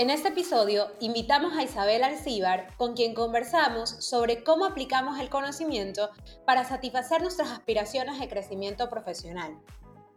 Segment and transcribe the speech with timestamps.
[0.00, 6.08] En este episodio invitamos a Isabel Alcíbar, con quien conversamos sobre cómo aplicamos el conocimiento
[6.46, 9.58] para satisfacer nuestras aspiraciones de crecimiento profesional.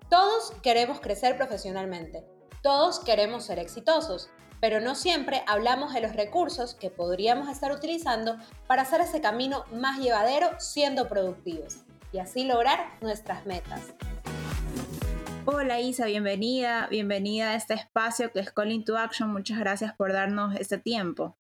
[0.10, 2.24] Todos queremos crecer profesionalmente,
[2.62, 4.30] todos queremos ser exitosos,
[4.62, 9.66] pero no siempre hablamos de los recursos que podríamos estar utilizando para hacer ese camino
[9.74, 11.80] más llevadero siendo productivos
[12.14, 13.82] y así lograr nuestras metas.
[15.46, 19.30] Hola Isa, bienvenida, bienvenida a este espacio que es Calling to Action.
[19.30, 21.36] Muchas gracias por darnos este tiempo.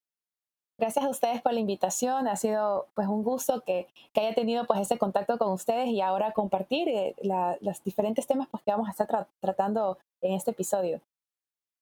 [0.77, 2.27] Gracias a ustedes por la invitación.
[2.27, 6.01] Ha sido pues un gusto que, que haya tenido pues ese contacto con ustedes y
[6.01, 7.15] ahora compartir eh,
[7.61, 10.99] los diferentes temas pues, que vamos a estar tratando en este episodio.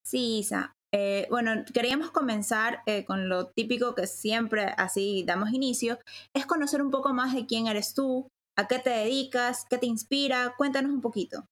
[0.04, 0.76] Sí, Isa.
[0.92, 5.98] Eh, bueno, queríamos comenzar eh, con lo típico que siempre así damos inicio,
[6.36, 9.88] es conocer un poco más de quién eres tú, a qué te dedicas, qué te
[9.88, 11.46] inspira, cuéntanos un poquito.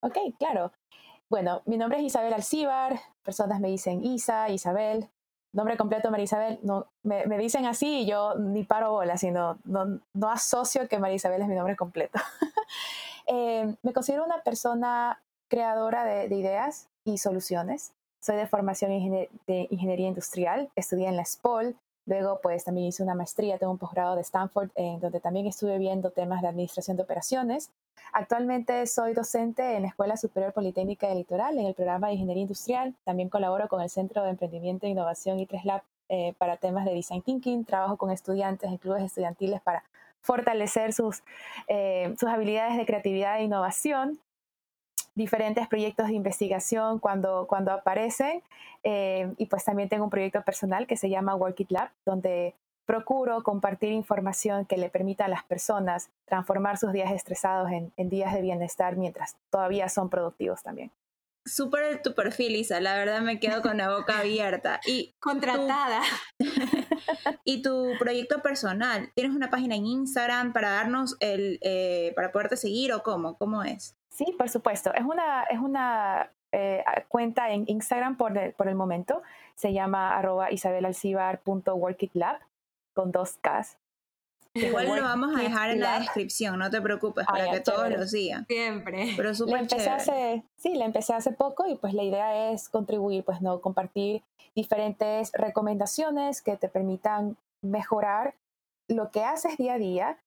[0.00, 0.72] Ok, claro.
[1.28, 5.10] Bueno, mi nombre es Isabel Alcíbar, personas me dicen Isa, Isabel,
[5.52, 10.00] nombre completo María Isabel, no, me, dicen así y yo ni paro bola, sino no,
[10.14, 12.18] no asocio que María Isabel es mi nombre completo.
[13.30, 17.92] Eh, me considero una persona creadora de, ideas y soluciones.
[18.22, 21.76] Soy de formación de ingeniería industrial, estudié en la SPOL,
[22.08, 25.78] luego pues también hice una maestría, tengo un posgrado de Stanford, en donde también estuve
[25.78, 27.70] viendo temas de administración de operaciones
[28.12, 32.42] Actualmente soy docente en la Escuela Superior Politécnica del Litoral en el programa de Ingeniería
[32.42, 32.94] Industrial.
[33.04, 36.94] También colaboro con el Centro de Emprendimiento e Innovación i3 Lab eh, para temas de
[36.94, 37.64] Design Thinking.
[37.64, 39.84] Trabajo con estudiantes en clubes estudiantiles para
[40.20, 41.22] fortalecer sus,
[41.68, 44.18] eh, sus habilidades de creatividad e innovación.
[45.18, 48.40] Diferentes proyectos de investigación cuando, cuando aparecen.
[48.84, 52.54] Eh, y pues también tengo un proyecto personal que se llama Work It Lab, donde
[52.86, 58.32] procuro compartir información que le permita a las personas transformar sus días estresados en, días
[58.32, 60.92] de bienestar mientras todavía son productivos también.
[61.44, 62.78] Súper tu perfil, Isa.
[62.80, 64.78] La verdad me quedo con la boca abierta.
[64.86, 66.02] Y Contratada.
[67.44, 69.10] y tu proyecto personal.
[69.16, 73.36] ¿Tienes una página en Instagram para darnos el, eh, para poderte seguir o cómo?
[73.36, 73.97] ¿Cómo es?
[74.18, 74.92] Sí, por supuesto.
[74.94, 79.22] Es una, es una eh, cuenta en Instagram por el, por el momento.
[79.54, 82.40] Se llama arroba isabelalcibar.workitlab
[82.94, 83.76] con dos Ks.
[84.54, 88.04] Igual lo vamos a dejar en la descripción, no te preocupes, para que todos lo
[88.08, 88.44] sigan.
[88.46, 89.12] Siempre.
[89.16, 93.22] Pero súper empecé hace, Sí, la empecé hace poco y pues la idea es contribuir,
[93.22, 94.24] pues no, compartir
[94.56, 98.34] diferentes recomendaciones que te permitan mejorar
[98.88, 100.18] lo que haces día a día,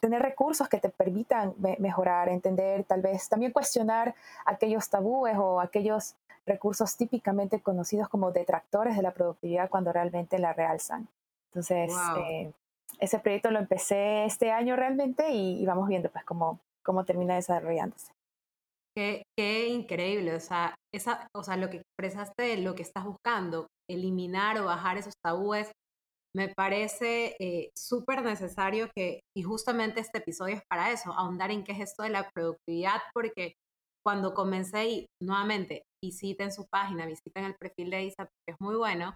[0.00, 4.14] tener recursos que te permitan mejorar, entender, tal vez también cuestionar
[4.44, 6.14] aquellos tabúes o aquellos
[6.46, 11.08] recursos típicamente conocidos como detractores de la productividad cuando realmente la realzan.
[11.52, 12.52] Entonces, eh,
[12.98, 18.12] ese proyecto lo empecé este año realmente y, vamos viendo pues cómo, cómo termina desarrollándose.
[18.96, 23.66] Qué, qué, increíble, o sea, esa, o sea, lo que expresaste, lo que estás buscando,
[23.90, 25.72] eliminar o bajar esos tabúes,
[26.34, 31.64] me parece eh, súper necesario que, y justamente este episodio es para eso, ahondar en
[31.64, 33.54] qué es esto de la productividad, porque
[34.04, 38.76] cuando comencé, y nuevamente, visiten su página, visiten el perfil de Isa, porque es muy
[38.76, 39.14] bueno,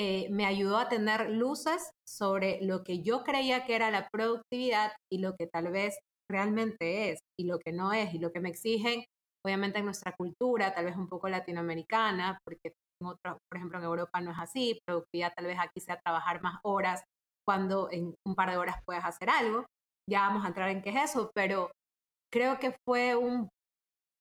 [0.00, 4.92] eh, me ayudó a tener luces sobre lo que yo creía que era la productividad
[5.10, 5.98] y lo que tal vez
[6.30, 9.04] realmente es y lo que no es y lo que me exigen,
[9.44, 13.84] obviamente en nuestra cultura, tal vez un poco latinoamericana, porque en otro, por ejemplo en
[13.84, 17.02] Europa no es así, productividad tal vez aquí sea trabajar más horas
[17.46, 19.64] cuando en un par de horas puedes hacer algo.
[20.08, 21.70] Ya vamos a entrar en qué es eso, pero
[22.32, 23.48] creo que fue un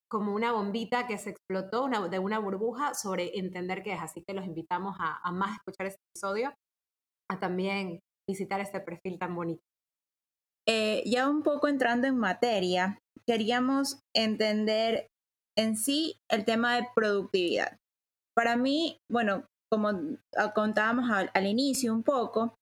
[0.09, 4.01] como una bombita que se explotó de una burbuja sobre entender qué es.
[4.01, 6.53] Así que los invitamos a, más escuchar este episodio,
[7.29, 7.99] a también
[8.29, 9.61] visitar este perfil tan bonito.
[10.65, 15.07] Eh, ya un poco entrando en materia, queríamos entender
[15.57, 17.77] en sí el tema de productividad.
[18.37, 19.89] Para mí, bueno, como
[20.53, 22.55] contábamos al, inicio un poco,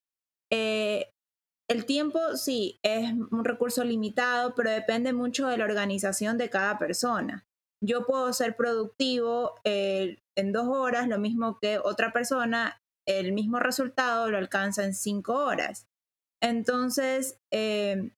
[0.49, 1.11] eh,
[1.69, 6.79] el tiempo sí es un recurso limitado, pero depende mucho de la organización de cada
[6.79, 7.45] persona.
[7.83, 13.59] Yo puedo ser productivo eh, en dos horas, lo mismo que otra persona, el mismo
[13.59, 15.87] resultado lo alcanza en cinco horas.
[16.41, 18.13] Entonces, eh,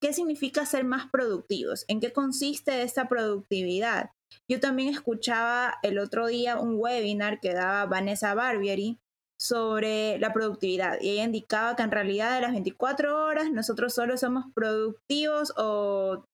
[0.00, 1.84] ¿qué significa ser más productivos?
[1.88, 4.12] ¿En qué consiste esta productividad?
[4.48, 8.98] Yo también escuchaba el otro día un webinar que daba Vanessa Barbieri
[9.38, 14.16] sobre la productividad y ella indicaba que en realidad de las 24 horas nosotros solo
[14.18, 16.24] somos productivos o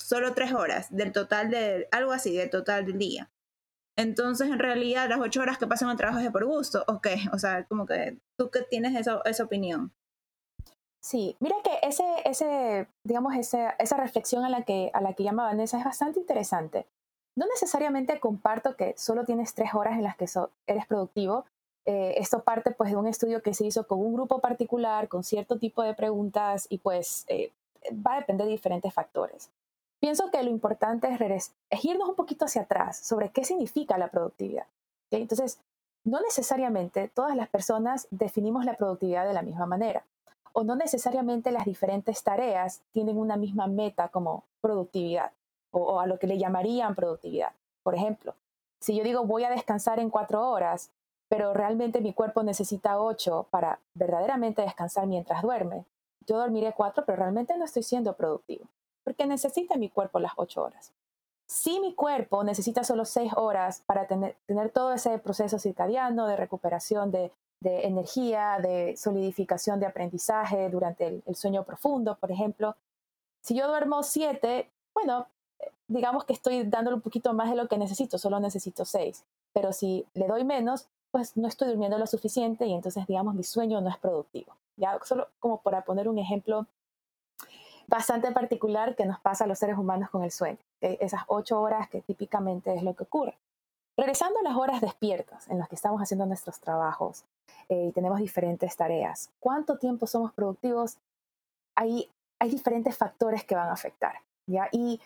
[0.00, 3.30] solo 3 horas del total de algo así, del total del día.
[3.96, 7.16] Entonces, en realidad, las 8 horas que pasan en trabajo es por gusto, ¿o qué?
[7.32, 9.92] O sea, como que tú que tienes esa, esa opinión.
[11.00, 15.22] Sí, mira que ese, ese, digamos, ese, esa reflexión a la, que, a la que
[15.22, 16.86] llama Vanessa es bastante interesante.
[17.36, 20.26] No necesariamente comparto que solo tienes tres horas en las que
[20.66, 21.44] eres productivo,
[21.86, 25.24] eh, esto parte pues de un estudio que se hizo con un grupo particular, con
[25.24, 27.50] cierto tipo de preguntas y pues eh,
[27.92, 29.50] va a depender de diferentes factores.
[30.00, 34.08] Pienso que lo importante es, es, irnos un poquito hacia atrás sobre qué significa la
[34.08, 34.66] productividad.
[35.10, 35.58] Entonces,
[36.04, 40.04] no necesariamente todas las personas definimos la productividad de la misma manera
[40.52, 45.32] o no necesariamente las diferentes tareas tienen una misma meta como productividad
[45.80, 47.52] o a lo que le llamarían productividad.
[47.82, 48.34] Por ejemplo,
[48.80, 50.90] si yo digo voy a descansar en cuatro horas,
[51.28, 55.84] pero realmente mi cuerpo necesita ocho para verdaderamente descansar mientras duerme.
[56.26, 58.66] Yo dormiré cuatro, pero realmente no estoy siendo productivo,
[59.04, 60.92] porque necesita mi cuerpo las ocho horas.
[61.46, 64.36] Si mi cuerpo necesita solo seis horas para tener,
[64.72, 67.32] todo ese proceso circadiano de recuperación de,
[67.62, 72.76] energía, de solidificación de aprendizaje durante el, sueño profundo, por ejemplo,
[73.42, 75.26] si yo duermo siete, bueno,
[75.88, 79.24] digamos que estoy dándole un poquito más de lo que necesito, solo necesito seis.
[79.52, 83.44] Pero si le doy menos, pues no estoy durmiendo lo suficiente y entonces, digamos, mi
[83.44, 84.56] sueño no es productivo.
[84.76, 86.66] Ya solo como para poner un ejemplo
[87.86, 91.88] bastante particular que nos pasa a los seres humanos con el sueño, esas ocho horas
[91.88, 93.36] que típicamente es lo que ocurre.
[93.96, 97.24] Regresando a las horas despiertas en las que estamos haciendo nuestros trabajos
[97.68, 100.96] eh, y tenemos diferentes tareas, ¿cuánto tiempo somos productivos?
[101.76, 102.10] Hay,
[102.40, 104.16] hay diferentes factores que van a afectar.
[104.46, 104.68] ¿ya?
[104.72, 105.00] Y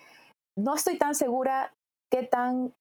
[0.59, 1.73] no estoy tan segura
[2.11, 2.73] qué tan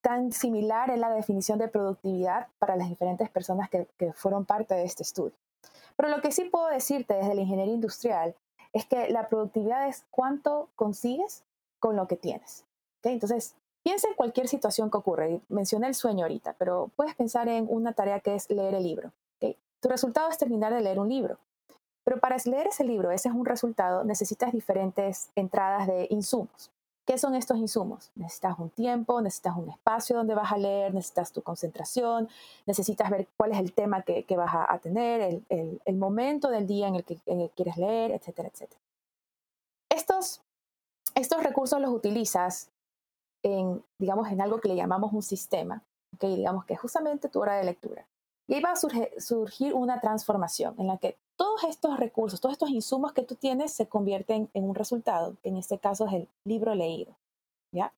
[0.00, 4.84] tan similar es la definición de productividad para las diferentes personas que, fueron parte de
[4.84, 5.34] este estudio.
[5.96, 8.34] Pero lo que sí puedo decirte desde la ingeniería industrial
[8.72, 11.44] es que la productividad es cuánto consigues
[11.80, 12.64] con lo que tienes.
[13.02, 15.40] Entonces, piensa en cualquier situación que ocurre.
[15.48, 19.12] Mencioné el sueño ahorita, pero puedes pensar en una tarea que es leer el libro.
[19.80, 21.38] Tu resultado es terminar de leer un libro.
[22.04, 26.70] Pero para leer ese libro, ese es un resultado, necesitas diferentes entradas de insumos.
[27.08, 28.10] ¿Qué son estos insumos?
[28.16, 32.28] Necesitas un tiempo, necesitas un espacio donde vas a leer, necesitas tu concentración,
[32.66, 36.96] necesitas ver cuál es el tema que, vas a, tener, el, momento del día en
[36.96, 37.16] el, que,
[37.56, 38.78] quieres leer, etcétera, etcétera.
[39.90, 40.42] Estos,
[41.14, 42.68] estos recursos los utilizas
[43.42, 45.82] en, digamos, en algo que le llamamos un sistema,
[46.14, 46.36] ¿okay?
[46.36, 48.06] digamos que es justamente tu hora de lectura.
[48.46, 52.70] Y ahí va a surgir una transformación en la que todos estos recursos, todos estos
[52.70, 56.28] insumos que tú tienes se convierten en un resultado, que en este caso es el
[56.44, 57.14] libro leído.
[57.72, 57.92] ¿ya?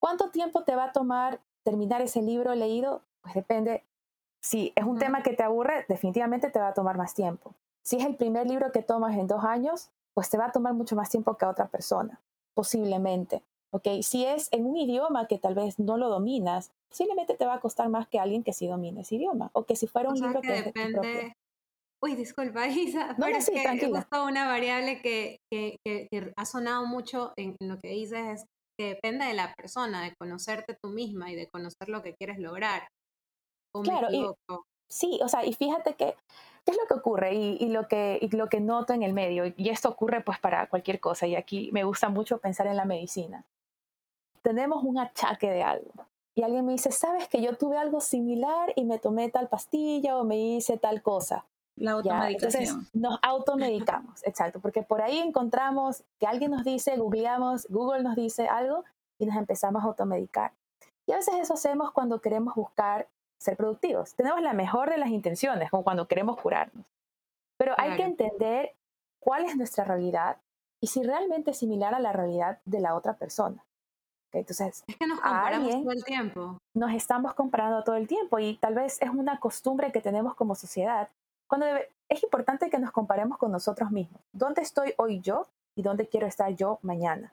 [0.00, 3.02] ¿Cuánto tiempo te va a tomar terminar ese libro leído?
[3.20, 3.84] Pues depende.
[4.40, 7.54] Si es un tema que te aburre, definitivamente te va a tomar más tiempo.
[7.82, 10.72] Si es el primer libro que tomas en dos años, pues te va a tomar
[10.72, 12.20] mucho más tiempo que a otra persona,
[12.54, 13.42] posiblemente.
[13.70, 14.02] ¿okay?
[14.02, 17.60] Si es en un idioma que tal vez no lo dominas, posiblemente te va a
[17.60, 19.50] costar más que alguien que sí domine ese idioma.
[19.52, 21.36] O que si fuera un libro que, depende,
[22.04, 23.90] Uy, disculpa, Isa, pero es que
[24.26, 28.46] una variable que, que, que, ha sonado mucho en, lo que dices, es
[28.78, 32.38] que depende de la persona, de conocerte tú misma y de conocer lo que quieres
[32.38, 32.88] lograr.
[33.84, 34.26] claro, y,
[34.90, 36.16] sí, o sea, y fíjate que,
[36.64, 37.34] ¿qué es lo que ocurre?
[37.34, 40.40] Y, y, lo que, y lo que noto en el medio, y esto ocurre pues
[40.40, 43.44] para cualquier cosa, y aquí me gusta mucho pensar en la medicina.
[44.42, 48.72] Tenemos un achaque de algo, y alguien me dice, sabes que yo tuve algo similar
[48.74, 51.44] y me tomé tal pastilla o me hice tal cosa.
[51.76, 52.62] La automedicación.
[52.62, 58.16] entonces nos automedicamos, exacto, porque por ahí encontramos que alguien nos dice, googleamos, Google nos
[58.16, 58.84] dice algo
[59.18, 60.52] y nos empezamos a automedicar.
[61.06, 64.14] Y a veces eso hacemos cuando queremos buscar ser productivos.
[64.14, 66.86] Tenemos la mejor de las intenciones, como cuando queremos curarnos.
[67.58, 68.74] Pero hay que entender
[69.20, 70.36] cuál es nuestra realidad
[70.80, 73.64] y si realmente es similar a la realidad de la otra persona.
[74.32, 76.58] Entonces, es que nos comparamos todo el tiempo.
[76.74, 80.54] Nos estamos comparando todo el tiempo y tal vez es una costumbre que tenemos como
[80.54, 81.08] sociedad
[82.08, 84.20] es importante que nos comparemos con nosotros mismos.
[84.32, 87.32] ¿Dónde estoy hoy yo y dónde quiero estar yo mañana?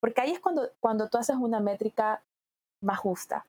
[0.00, 2.22] Porque ahí es cuando, cuando tú haces una métrica
[2.82, 3.44] más justa,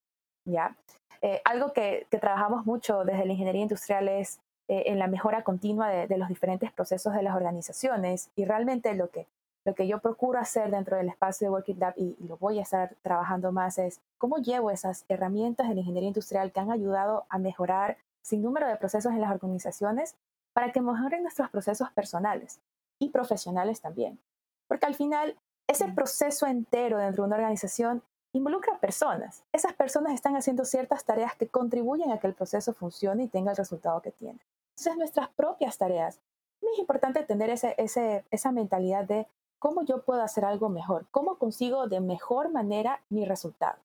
[0.46, 0.76] ¿ya?
[1.22, 5.44] Eh, algo que, que, trabajamos mucho desde la ingeniería industrial es eh, en la mejora
[5.44, 9.28] continua de, de, los diferentes procesos de las organizaciones y realmente lo que,
[9.64, 12.60] lo que yo procuro hacer dentro del espacio de Working Lab y, y, lo voy
[12.60, 16.72] a estar trabajando más es cómo llevo esas herramientas de la ingeniería industrial que han
[16.72, 20.16] ayudado a mejorar sin número de procesos en las organizaciones
[20.54, 22.60] para que mejoren nuestros procesos personales
[23.00, 24.20] y profesionales también.
[24.68, 25.38] Porque al final,
[25.68, 29.44] ese proceso entero dentro de una organización involucra personas.
[29.52, 33.52] Esas personas están haciendo ciertas tareas que contribuyen a que el proceso funcione y tenga
[33.52, 34.40] el resultado que tiene.
[34.72, 36.20] Entonces, nuestras propias tareas.
[36.62, 39.28] Es importante tener ese, esa mentalidad de
[39.60, 43.78] cómo yo puedo hacer algo mejor, cómo consigo de mejor manera mi resultado.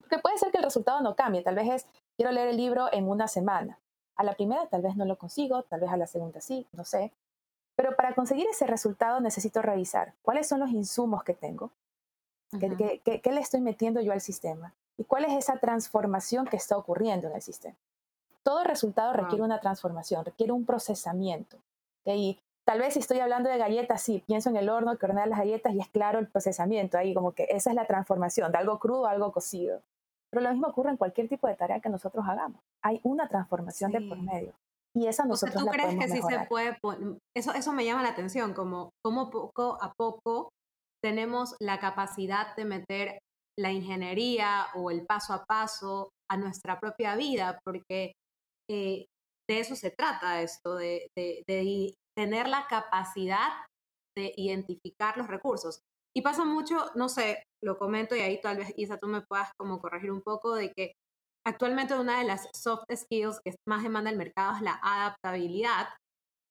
[0.00, 2.92] Porque puede ser que el resultado no cambie, tal vez es, quiero leer el libro
[2.92, 3.78] en una semana.
[4.16, 6.84] A la primera tal vez no lo consigo, tal vez a la segunda sí, no
[6.84, 7.12] sé.
[7.76, 11.70] Pero para conseguir ese resultado necesito revisar cuáles son los insumos que tengo,
[12.58, 17.28] qué, le estoy metiendo yo al sistema y cuál es esa transformación que está ocurriendo
[17.28, 17.76] en el sistema.
[18.42, 21.58] Todo resultado requiere una transformación, requiere un procesamiento.
[22.04, 25.26] Y tal vez si estoy hablando de galletas, sí, pienso en el horno que hornea
[25.26, 28.58] las galletas y es claro el procesamiento, ahí como que esa es la transformación, de
[28.58, 29.82] algo crudo a algo cocido.
[30.36, 32.60] Pero lo mismo ocurre en cualquier tipo de tarea que nosotros hagamos.
[32.84, 34.52] Hay una transformación de por medio.
[34.94, 36.76] Y esa nosotros ¿tú crees que sí se puede
[37.34, 40.50] eso eso me llama la atención como como poco a poco
[41.02, 43.18] tenemos la capacidad de meter
[43.58, 48.12] la ingeniería o el paso a paso a nuestra propia vida porque
[48.70, 49.06] eh,
[49.48, 53.52] de eso se trata esto de, de, de tener la capacidad
[54.14, 55.80] de identificar los recursos
[56.16, 59.50] y pasa mucho, no sé, lo comento y ahí tal vez Isa tú me puedas
[59.58, 60.92] como corregir un poco de que
[61.46, 65.86] Actualmente una de las soft skills que más demanda el mercado es la adaptabilidad.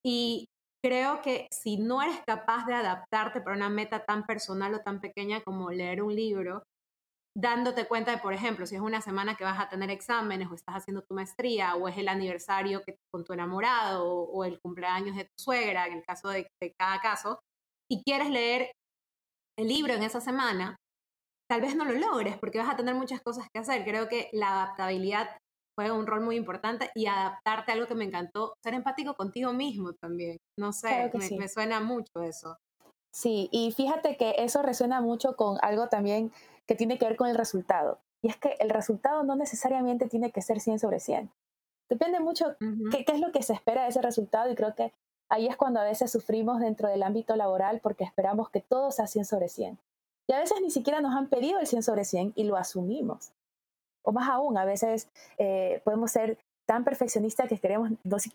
[0.06, 0.48] Y
[0.82, 5.02] creo que si no eres capaz de adaptarte para una meta tan personal o tan
[5.02, 6.64] pequeña como leer un libro,
[7.38, 10.56] dándote cuenta de, por ejemplo, si es una semana que vas a tener exámenes o
[10.56, 15.18] estás haciendo tu maestría o es el aniversario que, con tu enamorado o, el cumpleaños
[15.18, 17.42] de tu suegra, en el caso de, de cada caso,
[17.92, 18.72] y quieres leer
[19.60, 20.78] el libro en esa semana,
[21.50, 23.84] tal vez no lo logres porque vas a tener muchas cosas que hacer.
[23.84, 25.30] Creo que la adaptabilidad
[25.78, 29.54] juega un rol muy importante y adaptarte a algo que me encantó, ser empático contigo
[29.54, 30.38] mismo también.
[30.58, 32.58] No sé, me, suena mucho eso.
[33.14, 36.32] Sí, y fíjate que eso resuena mucho con algo también
[36.68, 38.00] que tiene que ver con el resultado.
[38.24, 41.30] Y es que el resultado no necesariamente tiene que ser 100 sobre 100.
[41.90, 42.56] Depende mucho
[42.92, 44.92] qué, qué es lo que se espera de ese resultado y creo que
[45.30, 49.06] ahí es cuando a veces sufrimos dentro del ámbito laboral porque esperamos que todo sea
[49.06, 49.78] 100 sobre 100.
[50.28, 53.32] Y a veces ni siquiera nos han pedido el 100 sobre 100 y lo asumimos.
[54.04, 57.92] O más aún, a veces eh, podemos ser tan perfeccionistas que queremos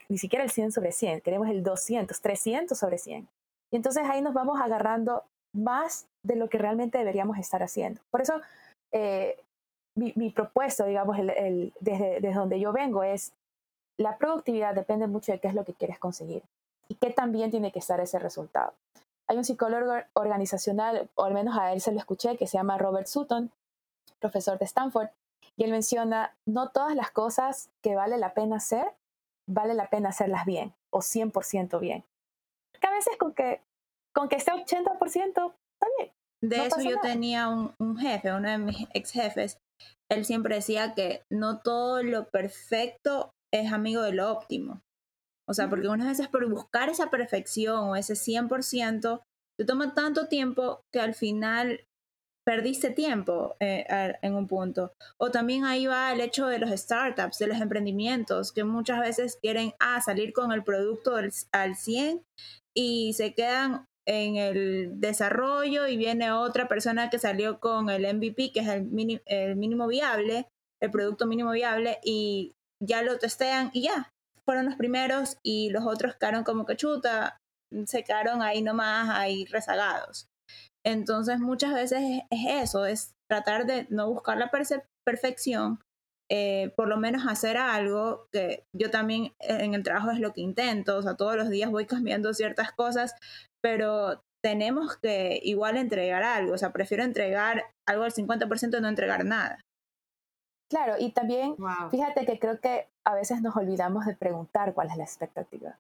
[0.09, 3.29] ni siquiera el 100 sobre 100, queremos el 200, 300 sobre 100.
[3.73, 8.01] Y entonces ahí nos vamos agarrando más de lo que realmente deberíamos estar haciendo.
[8.11, 8.41] Por eso
[8.93, 9.37] eh,
[9.97, 13.33] mi, propuesto, digamos, el, desde, desde donde yo vengo es,
[13.99, 16.43] la productividad depende mucho de qué es lo que quieres conseguir
[16.89, 18.73] y qué también tiene que estar ese resultado.
[19.31, 22.79] Hay un psicólogo organizacional, o al menos a él se lo escuché, que se llama
[22.79, 23.53] Robert Sutton,
[24.19, 25.11] profesor de Stanford,
[25.57, 28.93] y él menciona, no todas las cosas que vale la pena hacer,
[29.49, 32.03] vale la pena hacerlas bien, o 100% bien.
[32.73, 33.61] Porque a veces con que,
[34.13, 36.13] con que esté 80%, está bien.
[36.43, 39.61] De eso yo tenía un, un jefe, uno de mis ex jefes,
[40.11, 44.81] él siempre decía que no todo lo perfecto es amigo de lo óptimo.
[45.51, 49.21] O sea, porque unas veces por buscar esa perfección o ese 100%,
[49.59, 51.85] te toma tanto tiempo que al final
[52.47, 53.85] perdiste tiempo eh,
[54.23, 54.93] en un punto.
[55.19, 59.39] O también ahí va el hecho de los startups, de los emprendimientos, que muchas veces
[59.43, 61.17] quieren ah, salir con el producto
[61.53, 62.23] al 100
[62.73, 68.53] y se quedan en el desarrollo y viene otra persona que salió con el MVP,
[68.53, 70.47] que es el, el mínimo viable,
[70.81, 74.11] el producto mínimo viable, y ya lo testean y ya,
[74.51, 77.39] fueron los primeros y los otros quedaron como que chuta,
[77.87, 80.27] se quedaron ahí nomás, ahí rezagados.
[80.85, 84.51] Entonces muchas veces es, eso, es tratar de no buscar la
[85.07, 85.79] perfección,
[86.29, 90.33] eh, por lo menos hacer algo que yo también eh, en el trabajo es lo
[90.33, 93.15] que intento, o sea, todos los días voy cambiando ciertas cosas,
[93.63, 98.89] pero tenemos que igual entregar algo, o sea, prefiero entregar algo al 50% y no
[98.89, 99.61] entregar nada.
[100.71, 101.57] Claro, y también
[101.91, 105.77] fíjate que creo que a veces nos olvidamos de preguntar cuál es la expectativa.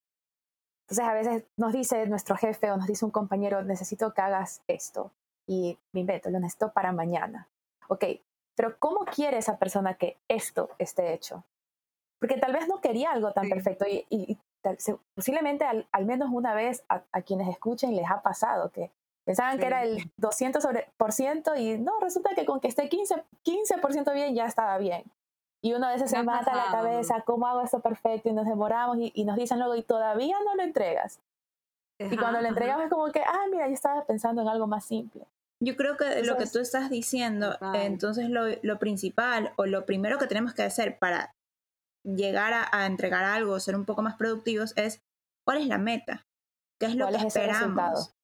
[0.82, 4.62] Entonces a veces nos dice nuestro jefe o nos dice un compañero, necesito que hagas
[4.66, 5.12] esto.
[5.46, 7.46] Y me invento, lo necesito para mañana.
[7.88, 8.04] Ok,
[8.56, 11.44] pero ¿cómo quiere esa persona que esto esté hecho?
[12.18, 14.38] Porque tal vez no quería algo tan perfecto y,
[15.14, 18.90] posiblemente al, menos una vez a, a, quienes escuchen les ha pasado que
[19.24, 23.24] Pensaban que era el 200 por ciento y no, resulta que con que esté 15%,
[23.42, 25.04] 15 bien ya estaba bien.
[25.62, 28.30] Y uno a veces se mata la cabeza, ¿cómo hago esto perfecto?
[28.30, 31.20] Y nos demoramos y, nos dicen luego, y todavía no lo entregas.
[31.98, 34.86] y cuando lo entregamos es como que, ah, mira, yo estaba pensando en algo más
[34.86, 35.26] simple.
[35.62, 40.18] Yo creo que lo que tú estás diciendo, entonces lo, lo, principal o lo primero
[40.18, 41.34] que tenemos que hacer para
[42.02, 45.02] llegar a, a, entregar algo, ser un poco más productivos, es
[45.44, 46.26] cuál es la meta,
[46.80, 48.14] qué es lo que esperamos.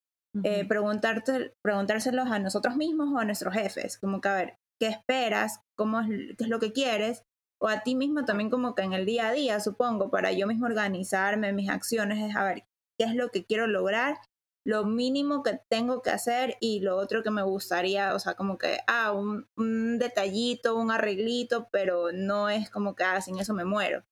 [0.45, 5.61] Eh, preguntárselos a nosotros mismos o a nuestros jefes, como que a ver, qué esperas,
[5.77, 7.23] cómo es, qué es lo que quieres,
[7.61, 10.47] o a ti mismo también como que en el día a día, supongo, para yo
[10.47, 12.65] mismo organizarme, mis acciones, es a ver
[12.99, 14.19] qué es lo que quiero lograr,
[14.67, 18.59] lo mínimo que tengo que hacer y lo otro que me gustaría, o sea, como
[18.59, 23.55] que, ah, un, un detallito, un arreglito, pero no es como que, ah, sin eso
[23.55, 24.05] me muero.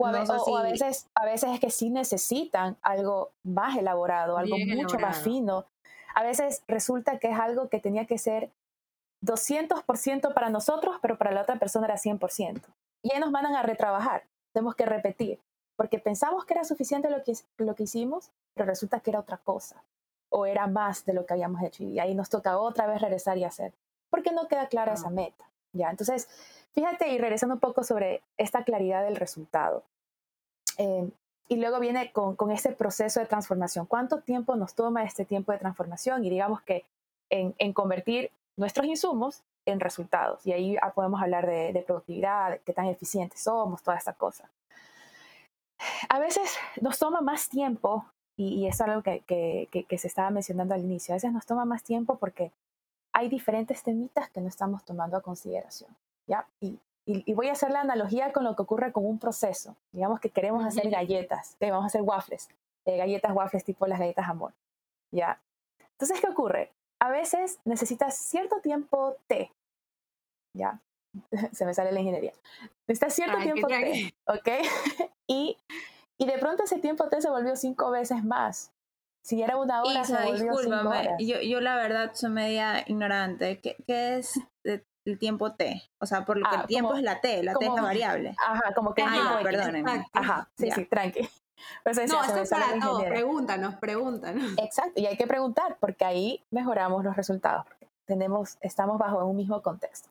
[0.00, 5.18] O a, veces, a veces es que sí necesitan algo más elaborado, algo mucho más
[5.18, 5.66] fino.
[6.14, 8.50] A veces resulta que es algo que tenía que ser
[9.22, 12.62] 200% para nosotros, pero para la otra persona era 100%.
[13.02, 14.24] Y ahí nos mandan a retrabajar.
[14.52, 15.38] Tenemos que repetir,
[15.76, 19.36] porque pensamos que era suficiente lo que, lo que hicimos, pero resulta que era otra
[19.36, 19.84] cosa,
[20.30, 21.84] o era más de lo que habíamos hecho.
[21.84, 23.72] Y ahí nos toca otra vez regresar y hacer,
[24.10, 25.49] porque no queda clara esa meta.
[25.72, 25.90] ¿Ya?
[25.90, 26.28] Entonces,
[26.72, 29.82] fíjate, y regresando un poco sobre esta claridad del resultado.
[30.78, 31.10] Eh,
[31.48, 33.86] y luego viene con, con este proceso de transformación.
[33.86, 36.24] ¿Cuánto tiempo nos toma este tiempo de transformación?
[36.24, 36.84] Y digamos que
[37.28, 40.46] en, en convertir nuestros insumos en resultados.
[40.46, 44.48] Y ahí podemos hablar de, productividad, de qué tan eficientes somos, toda esta cosa.
[46.08, 48.04] A veces nos toma más tiempo,
[48.36, 51.82] y, es algo que, que, se estaba mencionando al inicio, a veces nos toma más
[51.82, 52.52] tiempo porque
[53.20, 55.94] hay diferentes temitas que no estamos tomando a consideración.
[56.26, 56.46] ¿ya?
[56.60, 59.76] Y, y, voy a hacer la analogía con lo que ocurre con un proceso.
[59.92, 62.48] Digamos que queremos hacer galletas, que vamos a hacer waffles,
[62.86, 64.52] eh, galletas waffles tipo las galletas amor.
[65.14, 65.40] ¿ya?
[65.92, 66.72] Entonces, ¿qué ocurre?
[67.00, 69.52] A veces necesitas cierto tiempo T.
[70.56, 70.80] Ya,
[71.52, 72.32] se me sale la ingeniería.
[72.88, 74.48] Necesitas cierto tiempo T, ¿ok?
[75.26, 75.58] y,
[76.18, 78.72] y de pronto ese tiempo T se volvió cinco veces más.
[79.22, 81.14] Si era una hora, se volvió cinco horas.
[81.18, 83.60] Yo, yo la verdad soy media ignorante.
[83.60, 84.40] ¿Qué, qué es
[85.04, 85.82] el tiempo T?
[85.98, 87.82] O sea, por lo que el ah, tiempo es la T, la T es la
[87.82, 88.34] variable.
[88.46, 89.02] Ajá, como que...
[89.02, 90.06] Ajá, perdónenme.
[90.12, 91.28] Ajá, sí, sí, tranqui.
[91.84, 94.54] no, esto es para todo, pregúntanos, pregúntanos.
[94.58, 97.66] Exacto, y hay que preguntar porque ahí mejoramos los resultados,
[98.06, 100.08] tenemos, estamos bajo un mismo contexto.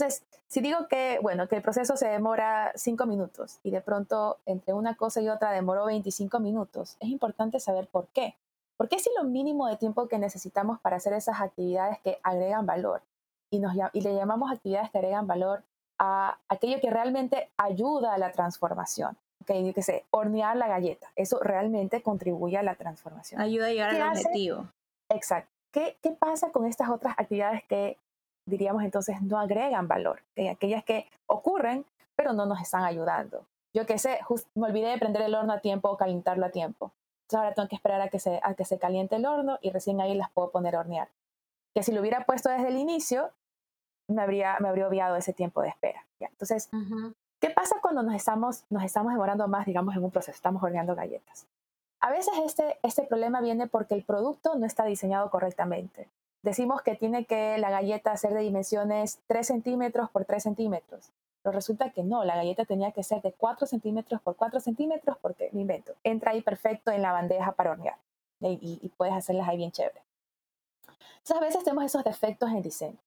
[0.00, 4.38] Entonces, si digo que, bueno, que el proceso se demora cinco minutos y de pronto
[4.46, 8.36] entre una cosa y otra demoró 25 minutos, es importante saber por qué.
[8.76, 12.64] ¿Por qué si lo mínimo de tiempo que necesitamos para hacer esas actividades que agregan
[12.64, 13.02] valor?
[13.50, 15.64] Y, nos, y le llamamos actividades que agregan valor
[15.98, 21.10] a aquello que realmente ayuda a la transformación que sé, hornear la galleta.
[21.16, 23.40] Eso realmente contribuye a la transformación.
[23.40, 24.68] Ayuda a llegar al objetivo.
[25.08, 25.50] Exacto.
[25.72, 27.96] ¿Qué, ¿Qué, pasa con estas otras actividades que
[28.48, 30.22] diríamos entonces no agregan valor?
[30.50, 31.84] Aquellas que ocurren,
[32.16, 33.44] pero no nos están ayudando.
[33.74, 34.20] Yo qué sé,
[34.54, 36.92] me olvidé de prender el horno a tiempo o calentarlo a tiempo.
[37.22, 39.70] Entonces ahora tengo que esperar a que, se, a que se caliente el horno y
[39.70, 41.08] recién ahí las puedo poner a hornear.
[41.74, 43.30] Que si lo hubiera puesto desde el inicio,
[44.08, 46.04] me habría, me habría obviado ese tiempo de espera.
[46.18, 46.28] ¿ya?
[46.28, 46.70] Entonces,
[47.40, 50.34] ¿Qué pasa cuando nos estamos, nos estamos demorando más, digamos, en un proceso?
[50.34, 51.46] Estamos horneando galletas.
[52.00, 56.08] A veces este, este problema viene porque el producto no está diseñado correctamente.
[56.42, 61.10] Decimos que tiene que la galleta ser de dimensiones 3 centímetros por 3 centímetros.
[61.42, 65.16] Pero resulta que no, la galleta tenía que ser de 4 centímetros por 4 centímetros
[65.20, 67.96] porque, me invento, entra ahí perfecto en la bandeja para hornear.
[68.40, 70.00] Y, y puedes hacerlas ahí bien chévere.
[71.18, 72.98] Entonces a veces tenemos esos defectos en diseño.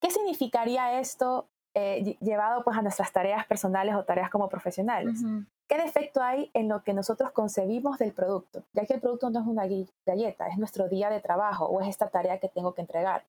[0.00, 1.46] ¿Qué significaría esto
[1.78, 5.20] eh, llevado pues a nuestras tareas personales o tareas como profesionales.
[5.68, 8.62] ¿Qué defecto hay en lo que nosotros concebimos del producto?
[8.72, 9.66] Ya que el producto no es una
[10.06, 13.24] galleta, es nuestro día de trabajo o es esta tarea que tengo que entregar.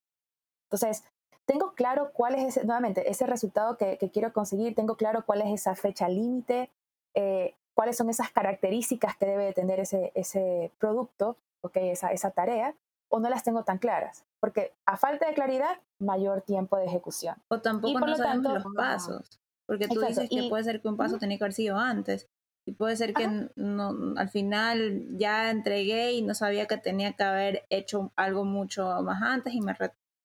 [0.68, 1.04] Entonces,
[1.46, 5.50] tengo claro cuál es ese, nuevamente, ese resultado que, quiero conseguir, tengo claro cuál es
[5.50, 6.70] esa fecha límite,
[7.16, 12.74] eh, cuáles son esas características que debe tener ese, ese producto, okay, esa, esa tarea,
[13.10, 14.26] o no las tengo tan claras.
[14.40, 17.36] Porque a falta de claridad, mayor tiempo de ejecución.
[17.48, 19.40] O tampoco no sabemos los pasos.
[19.66, 22.28] Porque tú dices que puede ser que un paso tenía que haber sido antes.
[22.66, 27.24] Y puede ser que no, al final ya entregué y no sabía que tenía que
[27.24, 29.74] haber hecho algo mucho más antes y me,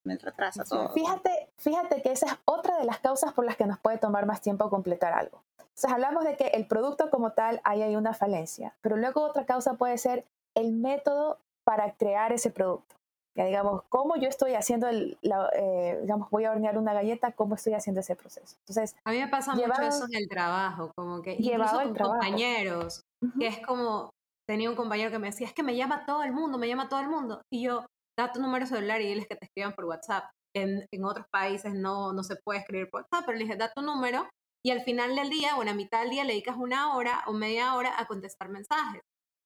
[0.03, 0.88] me retrasa todo.
[0.88, 4.27] Fíjate, fíjate que esa es otra de las causas por las que nos puede tomar
[4.27, 5.45] más tiempo completar algo.
[5.59, 9.47] Entonces hablamos de que el producto como tal, ahí hay una falencia, pero luego otra
[9.47, 12.96] causa puede ser el método para crear ese producto.
[13.35, 17.55] Ya digamos, cómo yo estoy haciendo el, eh, digamos, voy a hornear una galleta, cómo
[17.55, 18.57] estoy haciendo ese proceso.
[18.61, 23.01] Entonces, a mí me pasa mucho eso en el trabajo, como que incluso con compañeros,
[23.38, 24.11] que es como,
[24.46, 26.90] tenía un compañero que me decía, es que me llama todo el mundo, me llama
[26.90, 27.87] todo el mundo, y yo,
[28.18, 30.25] da tu número celular y diles que te escriban por WhatsApp.
[30.55, 33.72] En, en otros países no, no se puede escribir por WhatsApp, pero le dije, da
[33.75, 34.29] tu número,
[34.62, 37.25] y al final del día, o en la mitad del día, le dedicas una hora
[37.27, 39.01] o media hora a contestar mensajes.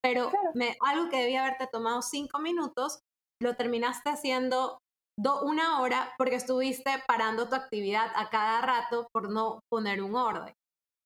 [0.06, 3.00] Pero me, algo que debía haberte tomado cinco minutos,
[3.42, 4.78] lo terminaste haciendo
[5.18, 10.54] una hora porque estuviste parando tu actividad a cada rato por no poner un orden.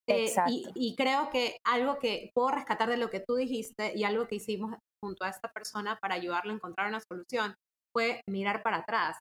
[0.07, 4.03] Eh, y, y, creo que algo que puedo rescatar de lo que tú dijiste y
[4.03, 7.55] algo que hicimos junto a esta persona para ayudarle a encontrar una solución
[7.95, 9.17] fue mirar para atrás.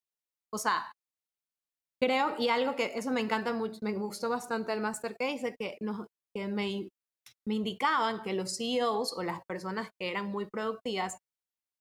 [0.53, 0.91] O sea,
[2.03, 5.55] creo, y algo que eso me encanta mucho, me gustó bastante el Master que dice
[5.59, 6.89] que, nos, que me,
[7.47, 11.19] me indicaban que los CEOs o las personas que eran muy productivas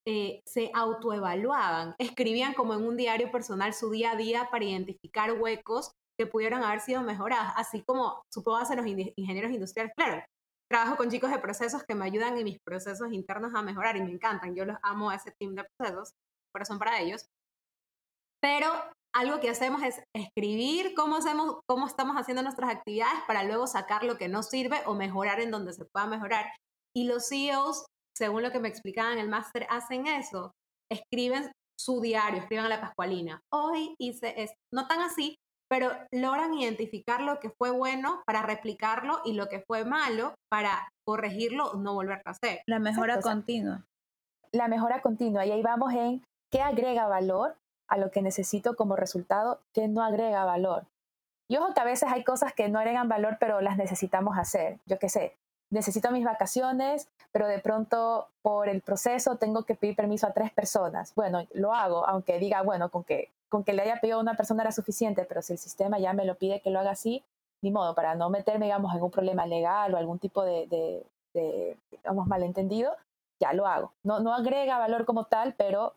[0.08, 5.34] eh, se autoevaluaban, escribían como en un diario personal su día a día para identificar
[5.34, 9.94] huecos que pudieran haber sido mejorados, así como supongo hacer los ingenieros industriales.
[9.96, 10.24] Claro,
[10.70, 14.02] trabajo con chicos de procesos que me ayudan en mis procesos internos a mejorar y
[14.02, 14.56] me encantan.
[14.56, 16.14] Yo los amo a ese team de procesos,
[16.52, 17.26] corazón para ellos.
[18.42, 18.68] Pero
[19.14, 24.04] algo que hacemos es escribir cómo, hacemos, cómo estamos haciendo nuestras actividades para luego sacar
[24.04, 26.46] lo que no sirve o mejorar en donde se pueda mejorar.
[26.96, 30.52] Y los CEOs, según lo que me explicaban en el máster, hacen eso.
[30.92, 33.42] Escriben su diario, escriben a la Pascualina.
[33.54, 34.56] Hoy hice esto.
[34.74, 35.36] No tan así,
[35.70, 40.90] pero logran identificar lo que fue bueno para replicarlo y lo que fue malo para
[41.06, 42.62] corregirlo o no volverlo a hacer.
[42.68, 43.86] La mejora continua.
[44.52, 45.46] La mejora continua.
[45.46, 47.56] Y ahí vamos en qué agrega valor
[47.90, 50.86] a lo que necesito como resultado, qué no agrega valor.
[51.50, 54.78] Y ojo que a veces hay cosas que no agregan valor, pero las necesitamos hacer.
[54.86, 55.36] Yo qué sé,
[55.72, 60.52] necesito mis vacaciones, pero de pronto por el proceso tengo que pedir permiso a tres
[60.52, 61.14] personas.
[61.16, 64.36] Bueno, lo hago, aunque diga, bueno, con que con que le haya pedido a una
[64.36, 67.24] persona era suficiente, pero si el sistema ya me lo pide que lo haga así,
[67.62, 71.78] ni modo, para no meterme, digamos, en un problema legal o algún tipo de, de,
[71.92, 72.96] digamos, malentendido,
[73.40, 73.92] ya lo hago.
[74.04, 75.94] No, no agrega valor como tal, pero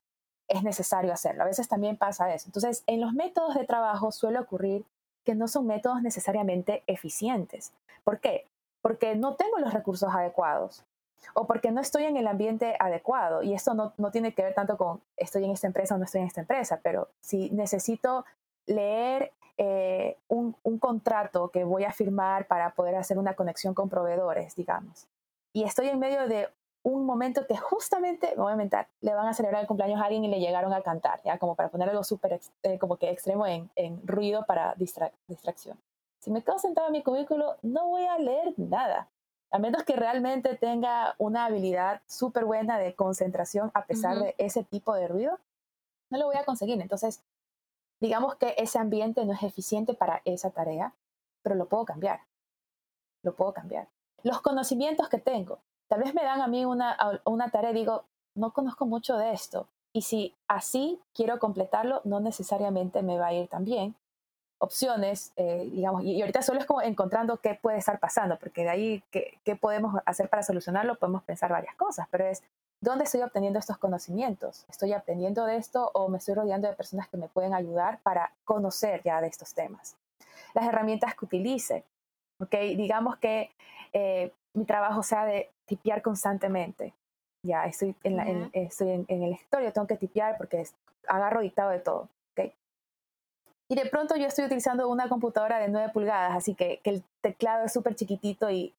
[0.53, 1.43] es necesario hacerlo.
[1.43, 2.49] A veces también pasa eso.
[2.49, 4.85] Entonces, en los métodos de trabajo suele ocurrir
[5.25, 7.73] que no son métodos necesariamente eficientes.
[8.05, 8.47] ¿Por qué?
[8.83, 10.85] Porque no tengo los recursos adecuados
[11.35, 13.43] o porque no estoy en el ambiente adecuado.
[13.43, 16.21] Y esto no, tiene que ver tanto con estoy en esta empresa o no estoy
[16.21, 18.25] en esta empresa, pero si necesito
[18.67, 24.57] leer eh, un, contrato que voy a firmar para poder hacer una conexión con proveedores,
[24.57, 25.07] digamos,
[25.53, 26.49] y estoy en medio de
[26.83, 30.05] un momento que justamente, me voy a inventar, le van a celebrar el cumpleaños a
[30.05, 33.11] alguien y le llegaron a cantar, ya como para poner algo súper eh, como que
[33.11, 33.71] extremo en,
[34.05, 35.79] ruido para distracción.
[36.21, 39.09] Si me quedo sentado en mi cubículo, no voy a leer nada
[39.53, 44.65] a menos que realmente tenga una habilidad súper buena de concentración a pesar de ese
[44.65, 45.39] tipo de ruido,
[46.11, 46.81] no lo voy a conseguir.
[46.81, 47.23] Entonces,
[48.01, 50.95] digamos que ese ambiente no es eficiente para esa tarea,
[51.43, 52.21] pero lo puedo cambiar.
[53.23, 53.89] Lo puedo cambiar.
[54.23, 55.59] Los conocimientos que tengo,
[55.93, 59.35] tal vez me dan a mí una, una tarea y digo, no conozco mucho de
[59.35, 59.69] esto.
[59.93, 63.95] Y si así quiero completarlo, no necesariamente me va a ir tan bien,
[64.57, 68.71] opciones, eh, digamos, y, ahorita solo es como encontrando qué puede estar pasando, porque de
[68.71, 72.43] ahí qué, qué, podemos hacer para solucionarlo, podemos pensar varias cosas, pero es,
[72.81, 74.65] ¿dónde estoy obteniendo estos conocimientos?
[74.71, 78.33] ¿Estoy aprendiendo de esto o me estoy rodeando de personas que me pueden ayudar para
[78.47, 79.95] conocer ya de estos temas?
[80.55, 81.85] Las herramientas que utilice,
[82.41, 82.55] ¿ok?
[82.77, 83.51] Digamos que
[83.93, 86.93] eh, mi trabajo sea de tipear constantemente.
[87.47, 90.65] Ya estoy en, estoy en, en el escritorio, tengo que tipear porque
[91.09, 92.09] agarro dictado de todo.
[93.73, 97.05] Y de pronto yo estoy utilizando una computadora de 9 pulgadas, así que, que el
[97.23, 98.75] teclado es súper chiquitito y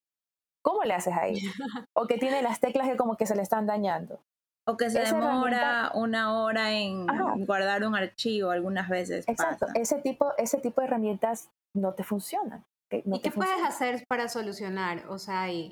[0.62, 1.34] ¿cómo le haces ahí?
[1.96, 4.20] O que tiene las teclas que como que se le están dañando.
[4.68, 7.08] O que se demora una hora en
[7.48, 9.28] guardar un archivo algunas veces.
[9.28, 12.64] Exacto, ese tipo, ese tipo de herramientas no te funcionan.
[12.92, 15.08] ¿Y qué puedes hacer para solucionar?
[15.10, 15.72] O sea, y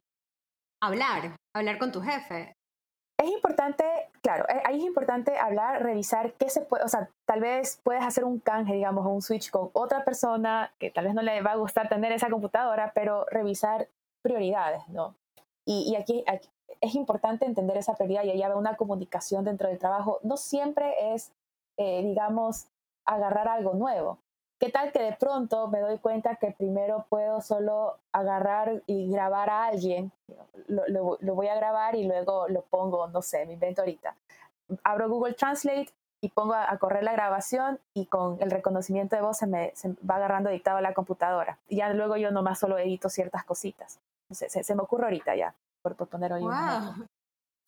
[0.82, 2.56] hablar, hablar con tu jefe.
[3.18, 3.84] Es importante,
[4.24, 8.04] claro, eh, ahí es importante hablar, revisar qué se puede, o sea, tal vez puedes
[8.04, 11.52] hacer un canje, digamos, un switch con otra persona que tal vez no le va
[11.52, 13.88] a gustar tener esa computadora, pero revisar
[14.24, 15.16] prioridades, ¿no?
[15.66, 16.26] Y, aquí,
[16.82, 20.20] es importante entender esa prioridad y allá una comunicación dentro del trabajo.
[20.24, 21.32] No siempre es,
[21.78, 22.66] eh, digamos,
[23.06, 24.18] agarrar algo nuevo.
[24.62, 29.50] ¿Qué tal que de pronto me doy cuenta que primero puedo solo agarrar y grabar
[29.50, 30.12] a alguien?
[30.68, 34.16] Lo, voy a grabar y luego lo pongo, no sé, me invento ahorita.
[34.84, 35.90] Abro Google Translate
[36.22, 39.74] y pongo a, correr la grabación y con el reconocimiento de voz se me
[40.08, 41.58] va agarrando dictado a la computadora.
[41.68, 44.00] Y ya luego yo nomás solo edito ciertas cositas.
[44.30, 47.10] Se, se, me ocurre ahorita ya, por, poner hoy un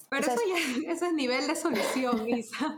[0.09, 2.77] Pero eso ya eso es nivel de solución, Isa.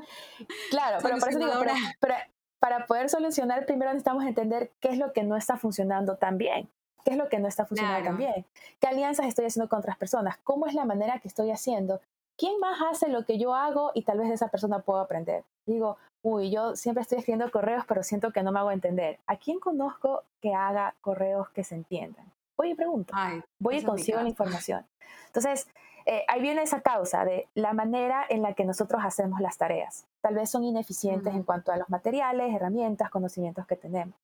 [0.70, 1.52] claro, pero por eso digo,
[2.00, 2.16] pero,
[2.60, 6.70] para poder solucionar, primero necesitamos entender qué es lo que no está funcionando tan bien.
[7.04, 8.46] ¿Qué es lo que no está funcionando tan bien?
[8.80, 10.38] ¿Qué alianzas estoy haciendo con otras personas?
[10.44, 12.02] ¿Cómo es la manera que estoy haciendo?
[12.36, 15.44] ¿Quién más hace lo que yo hago y tal vez de esa persona puedo aprender?
[15.68, 19.20] Digo, uy, yo siempre estoy escribiendo correos, pero siento que no me hago entender.
[19.28, 22.26] ¿A quién conozco que haga correos que se entiendan?
[22.58, 23.14] Voy y pregunto.
[23.60, 24.86] voy y consigo la información.
[25.28, 25.68] Entonces,
[26.06, 30.06] eh, ahí viene esa causa de la manera en la que nosotros hacemos las tareas.
[30.22, 34.16] Tal vez son ineficientes en cuanto a los materiales, herramientas, conocimientos que tenemos.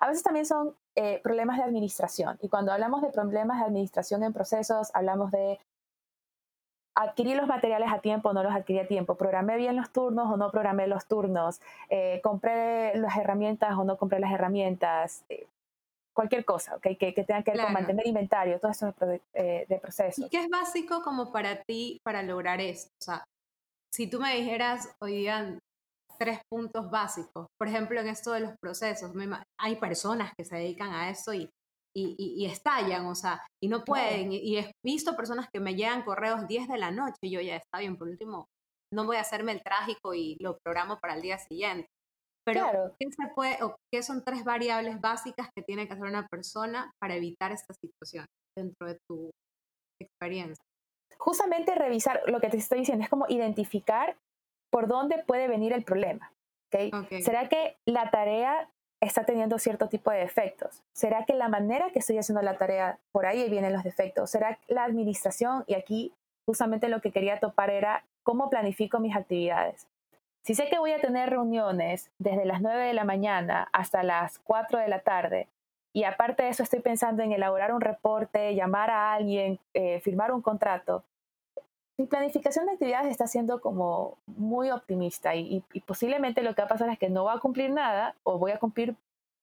[0.00, 2.38] A veces también son eh, problemas de administración.
[2.40, 5.58] Y cuando hablamos de problemas de administración en procesos, hablamos de
[6.94, 10.30] adquirí los materiales a tiempo o no los adquirí a tiempo, programé bien los turnos
[10.30, 15.48] o no programé los turnos, eh, compré las herramientas o no compré las herramientas, eh,
[16.14, 16.96] cualquier cosa, ¿okay?
[16.96, 20.24] que, que tenga que ver con mantener inventario, todo eso de, eh, de procesos.
[20.24, 22.90] ¿Y qué es básico como para ti para lograr esto?
[23.00, 23.24] O sea,
[23.92, 25.58] si tú me dijeras hoy día
[26.18, 29.12] tres puntos básicos, por ejemplo, en esto de los procesos,
[29.58, 31.50] hay personas que se dedican a eso y
[31.96, 34.32] y, estallan, o sea, y no pueden.
[34.32, 37.56] Y, he visto personas que me llegan correos 10 de la noche y yo ya
[37.56, 38.48] está bien, por último,
[38.92, 41.88] no voy a hacerme el trágico y lo programo para el día siguiente.
[42.44, 46.26] Pero, ¿qué, se puede, o ¿qué son tres variables básicas que tiene que hacer una
[46.28, 48.26] persona para evitar esta situación
[48.56, 49.30] dentro de tu
[50.00, 50.62] experiencia?
[51.18, 54.16] Justamente revisar lo que te estoy diciendo, es como identificar
[54.70, 56.32] por dónde puede venir el problema.
[56.68, 56.90] ¿okay?
[57.22, 58.68] ¿Será que la tarea
[59.00, 60.82] está teniendo cierto tipo de defectos?
[60.94, 64.30] ¿Será que la manera que estoy haciendo la tarea, por ahí vienen los defectos?
[64.30, 65.64] ¿Será la administración?
[65.66, 66.12] Y aquí
[66.46, 69.86] justamente lo que quería topar era cómo planifico mis actividades.
[70.44, 74.38] Si sé que voy a tener reuniones desde las 9 de la mañana hasta las
[74.40, 75.48] 4 de la tarde,
[75.94, 80.32] y aparte de eso estoy pensando en elaborar un reporte, llamar a alguien, eh, firmar
[80.32, 81.02] un contrato,
[81.98, 86.68] mi planificación de actividades está siendo como muy optimista y, posiblemente lo que va a
[86.68, 88.96] pasar es que no voy a cumplir nada o voy a cumplir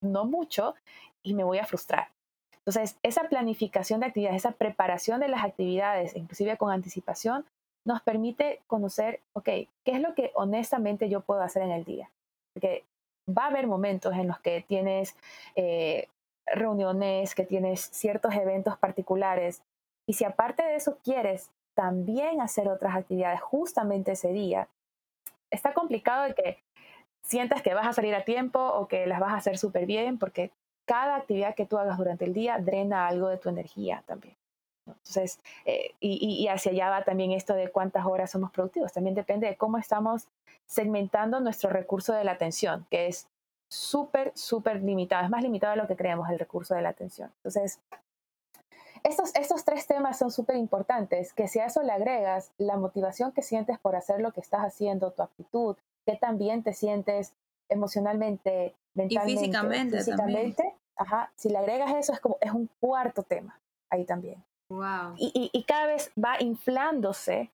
[0.04, 0.76] no mucho
[1.24, 2.10] y me voy a frustrar.
[2.58, 7.46] Entonces, esa planificación de actividades, esa preparación de las actividades, inclusive con anticipación,
[7.86, 12.10] nos permite conocer, ok, ¿qué es lo que honestamente yo puedo hacer en el día?
[12.54, 12.84] Porque
[13.28, 15.16] va a haber momentos en los que tienes
[15.56, 16.08] eh,
[16.46, 19.62] reuniones, que tienes ciertos eventos particulares,
[20.08, 24.68] y si aparte de eso quieres también hacer otras actividades justamente ese día,
[25.52, 26.58] está complicado de que
[27.24, 30.18] sientas que vas a salir a tiempo o que las vas a hacer súper bien,
[30.18, 30.52] porque
[30.86, 34.36] cada actividad que tú hagas durante el día drena algo de tu energía también.
[34.98, 38.94] Entonces, eh, y, hacia allá va también esto de cuántas horas somos productivos.
[38.94, 40.28] También depende de cómo estamos
[40.66, 43.28] segmentando nuestro recurso de la atención, que es
[43.70, 45.24] súper, súper limitado.
[45.24, 47.32] Es más limitado de lo que creemos el recurso de la atención.
[47.38, 47.80] Entonces,
[49.04, 53.32] estos, estos tres temas son súper importantes, que si a eso le agregas la motivación
[53.32, 55.76] que sientes por hacer lo que estás haciendo, tu actitud,
[56.06, 57.34] que también te sientes
[57.68, 63.24] emocionalmente, mentalmente, y físicamente, físicamente ajá, si le agregas eso es como es un cuarto
[63.24, 64.44] tema ahí también.
[65.18, 67.52] Y, cada vez va inflándose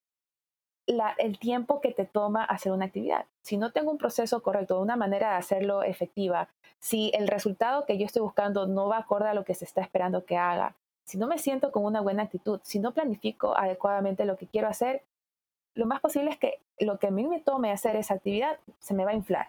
[0.86, 3.26] el tiempo que te toma hacer una actividad.
[3.42, 6.50] Si no tengo un proceso correcto, una manera de hacerlo efectiva,
[6.80, 9.82] si el resultado que yo estoy buscando no va acorde a lo que se está
[9.82, 14.26] esperando que haga, si no me siento con una buena actitud, si no planifico adecuadamente
[14.26, 15.04] lo que quiero hacer,
[15.74, 18.94] lo más posible es que lo que a mí me tome hacer esa actividad se
[18.94, 19.48] me va a inflar.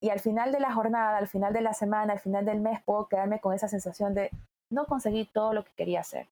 [0.00, 2.80] Y al final de la jornada, al final de la semana, al final del mes,
[2.84, 4.30] puedo quedarme con esa sensación de
[4.70, 6.28] no conseguí todo lo que quería hacer.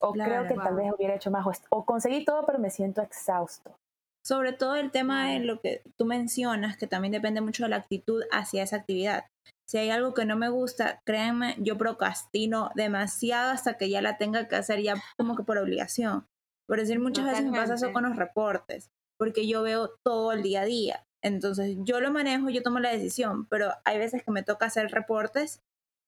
[0.00, 1.44] O creo que tal vez hubiera hecho más.
[1.70, 3.76] O conseguí todo, pero me siento exhausto.
[4.24, 7.76] Sobre todo el tema de lo que tú mencionas, que también depende mucho de la
[7.76, 9.24] actitud hacia esa actividad
[9.68, 14.16] si hay algo que no me gusta, créanme, yo procrastino demasiado hasta que ya la
[14.16, 16.26] tenga que hacer ya como que por obligación.
[16.66, 20.42] Por decir, muchas veces me pasa eso con los reportes, porque yo veo todo el
[20.42, 21.04] día a día.
[21.22, 24.90] Entonces, yo lo manejo, yo tomo la decisión, pero hay veces que me toca hacer
[24.90, 25.60] reportes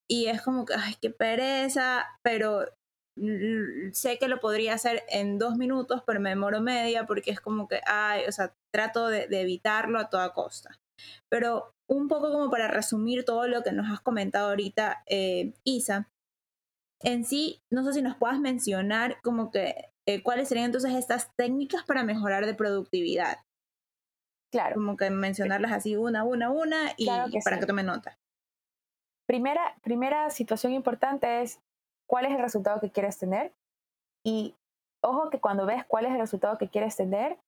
[0.09, 2.65] y es como que, ay, qué pereza, pero
[3.93, 7.69] sé que lo podría hacer en dos minutos, pero me demoro media porque es como
[7.69, 10.79] que, ay, o sea, trato de, de evitarlo a toda costa.
[11.29, 16.09] Pero un poco como para resumir todo lo que nos has comentado ahorita, eh, Isa,
[17.03, 21.35] en sí, no sé si nos puedas mencionar como que eh, cuáles serían entonces estas
[21.37, 23.39] técnicas para mejorar de productividad.
[24.53, 24.75] Claro.
[24.75, 27.07] Como que mencionarlas así una, una, una y,
[27.45, 28.19] para que tome nota.
[29.27, 31.61] Primera, primera situación importante es
[32.11, 33.53] cuál es el resultado que quieres tener
[34.27, 34.57] y
[35.01, 37.39] ojo que cuando ves cuál es el resultado que quieres tener,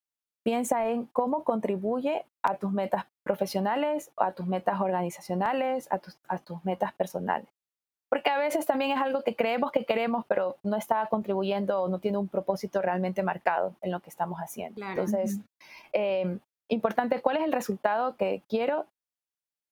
[0.44, 6.38] piensa en cómo contribuye a tus metas profesionales, a tus metas organizacionales, a tus, a
[6.38, 7.48] tus metas personales.
[8.08, 11.88] Porque a veces también es algo que creemos que queremos, pero no está contribuyendo o
[11.88, 14.80] no tiene un propósito realmente marcado en lo que estamos haciendo.
[14.86, 15.40] Entonces,
[15.92, 18.86] eh, importante, ¿cuál es el resultado que quiero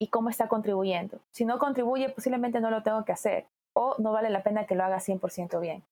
[0.00, 1.20] y cómo está contribuyendo?
[1.30, 3.46] Si no contribuye, posiblemente no lo tengo que hacer
[3.80, 5.82] o no vale la pena que lo haga 100% bien,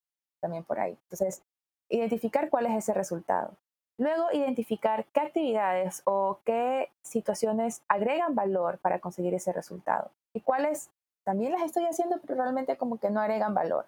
[0.40, 0.98] también por ahí.
[1.04, 1.42] Entonces,
[1.88, 3.52] identificar cuál es ese resultado.
[3.96, 10.90] Luego, identificar qué actividades o qué situaciones agregan valor para conseguir ese resultado y cuáles
[11.24, 13.86] también las estoy haciendo, pero realmente como que no agregan valor.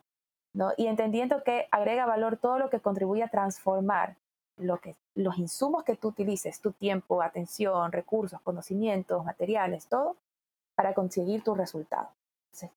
[0.55, 0.73] ¿no?
[0.79, 4.17] Y entendiendo que agrega valor todo lo que contribuye a transformar
[4.57, 10.17] lo que, los insumos que tú utilices, tu tiempo, atención, recursos, conocimientos, materiales, todo,
[10.75, 12.09] para conseguir tu resultado.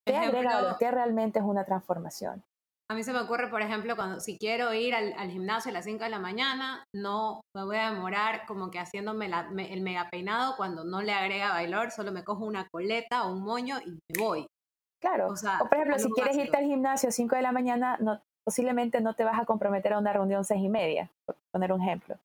[0.05, 0.77] ¿Qué agrega valor?
[0.79, 2.43] ¿Qué realmente es una transformación?
[2.91, 5.86] A mí se me ocurre, por ejemplo, cuando si quiero ir al, gimnasio a las
[5.86, 9.31] 5 de la mañana, no me voy a demorar como que haciéndome
[9.69, 13.41] el mega peinado cuando no le agrega bailor, solo me cojo una coleta o un
[13.41, 14.47] moño y me voy.
[15.01, 15.29] Claro.
[15.29, 19.01] O, por ejemplo, si quieres irte al gimnasio a 5 de la mañana, no, posiblemente
[19.01, 22.17] no te vas a comprometer a una reunión 6 y media, por poner un ejemplo.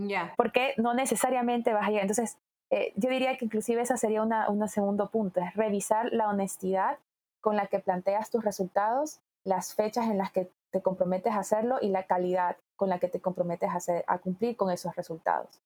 [0.00, 0.32] Ya.
[0.36, 1.98] Porque no necesariamente vas a ir.
[1.98, 2.38] Entonces,
[2.74, 6.98] eh, yo diría que inclusive ese sería un segundo punto, es revisar la honestidad
[7.40, 11.78] con la que planteas tus resultados las fechas en las que te comprometes a hacerlo
[11.80, 15.60] y la calidad con la que te comprometes a, hacer, a cumplir con esos resultados.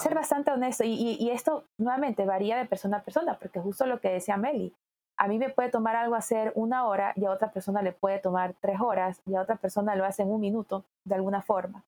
[0.00, 4.10] Ser, bastante honesto y, esto nuevamente varía de persona a persona, porque justo lo que
[4.10, 4.74] decía Meli,
[5.16, 8.18] a mí me puede tomar algo hacer una hora y a otra persona le puede
[8.18, 11.84] tomar tres horas y a otra persona lo hace en un minuto de alguna forma.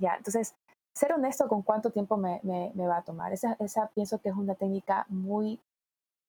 [0.00, 0.56] Ya, entonces,
[0.94, 3.32] ser honesto con cuánto tiempo me, me, va a tomar.
[3.32, 5.60] Esa, esa, pienso que es una técnica muy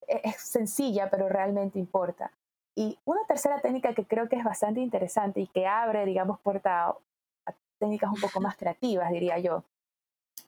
[0.07, 2.31] e, es sencilla, pero realmente importa.
[2.75, 6.87] Y una tercera técnica que creo que es bastante interesante y que abre, digamos, puerta
[6.89, 9.63] a, técnicas un poco más creativas, diría yo,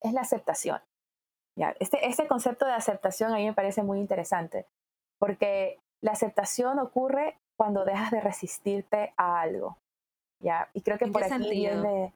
[0.02, 0.82] es la aceptación.
[1.56, 1.76] ¿Ya?
[1.80, 4.66] Este, este concepto de aceptación a mí me parece muy interesante,
[5.20, 9.78] porque la aceptación ocurre cuando dejas de resistirte a algo.
[10.40, 10.70] ¿ya?
[10.74, 12.14] Y creo que por aquí, viene,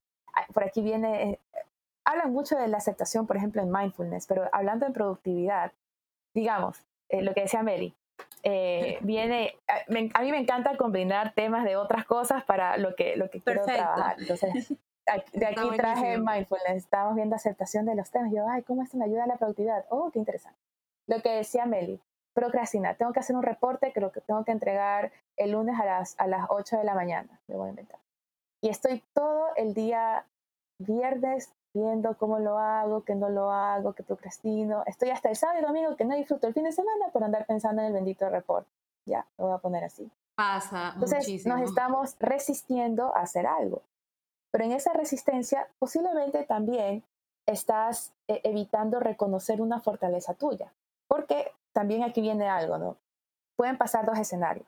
[0.53, 1.39] por aquí viene,
[2.05, 5.71] hablan mucho de la aceptación, por ejemplo, en mindfulness, pero hablando en productividad,
[6.33, 7.95] digamos, eh, lo que decía Mary,
[8.43, 13.29] eh, viene, a, mí me encanta combinar temas de otras cosas para lo que, lo
[13.29, 14.15] que quiero trabajar.
[14.19, 14.69] Entonces,
[15.33, 18.31] de aquí traje mindfulness, estábamos viendo aceptación de los temas.
[18.31, 19.85] Yo, ay, ¿cómo esto me ayuda a la productividad?
[19.89, 20.59] Oh, qué interesante.
[21.07, 21.99] Lo que decía Meli,
[22.33, 22.95] procrastinar.
[22.95, 26.15] Tengo que hacer un reporte que lo que tengo que entregar el lunes a las,
[26.19, 27.99] a las 8 de la mañana, me voy a inventar.
[28.61, 30.25] Y estoy todo el día
[30.77, 34.83] viernes viendo cómo lo hago, que no lo hago, que procrastino.
[34.85, 37.45] Estoy hasta el sábado y domingo que no disfruto el fin de semana por andar
[37.45, 38.67] pensando en el bendito report.
[39.05, 40.09] Ya, lo voy a poner así.
[40.35, 43.81] Pasa Entonces, nos estamos resistiendo a hacer algo.
[44.51, 47.03] Pero en esa resistencia, posiblemente también
[47.45, 50.71] estás eh, evitando reconocer una fortaleza tuya.
[51.07, 52.97] Porque también aquí viene algo, ¿no?
[53.55, 54.67] Pueden pasar dos escenarios.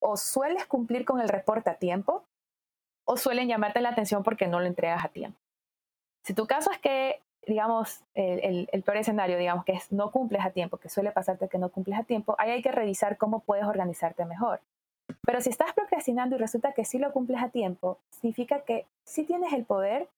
[0.00, 2.24] O sueles cumplir con el reporte a tiempo,
[3.04, 5.38] o suelen llamarte la atención porque no lo entregas a tiempo.
[6.24, 10.50] Si tu caso es que, digamos, el, peor escenario, digamos, que es no cumples a
[10.50, 13.64] tiempo, que suele pasarte que no cumples a tiempo, ahí hay que revisar cómo puedes
[13.64, 14.60] organizarte mejor.
[15.22, 19.24] Pero si estás procrastinando y resulta que sí lo cumples a tiempo, significa que sí
[19.24, 20.08] tienes el poder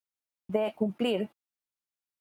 [0.48, 1.30] de cumplir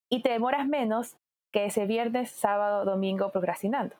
[0.10, 1.18] y te demoras menos
[1.52, 3.96] que ese viernes, sábado, domingo procrastinando.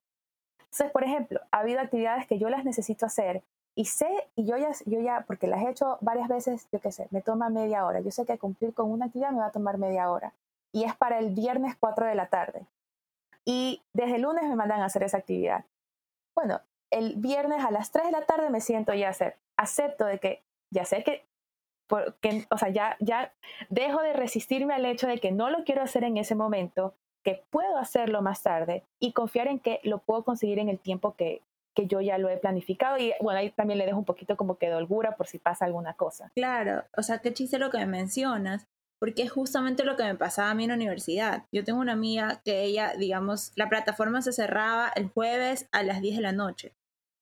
[0.60, 3.44] Entonces, por ejemplo, ha habido actividades que yo las necesito hacer
[3.76, 6.92] y sé, y yo ya, yo ya, porque las he hecho varias veces, yo qué
[6.92, 8.02] sé, me toma media hora.
[8.02, 10.34] Yo sé que cumplir con una actividad me va a tomar media hora.
[10.72, 12.68] Y es para el viernes 4 de la tarde.
[13.46, 15.66] Y desde el lunes me mandan a hacer esa actividad.
[16.36, 19.38] Bueno, el viernes a las 3 de la tarde me siento ya a hacer.
[19.58, 21.26] Acepto de que ya sé que,
[21.88, 23.34] porque, o sea, ya, ya
[23.70, 27.44] dejo de resistirme al hecho de que no lo quiero hacer en ese momento, que
[27.50, 31.42] puedo hacerlo más tarde y confiar en que lo puedo conseguir en el tiempo que,
[31.74, 34.58] que yo ya lo he planificado y bueno, ahí también le dejo un poquito como
[34.58, 36.32] que de holgura por si pasa alguna cosa.
[36.36, 38.68] Claro, o sea, qué chiste lo que me mencionas,
[39.00, 41.46] porque es justamente lo que me pasaba a mí en la universidad.
[41.52, 46.02] Yo tengo una amiga que ella, digamos, la plataforma se cerraba el jueves a las
[46.02, 46.74] 10 de la noche.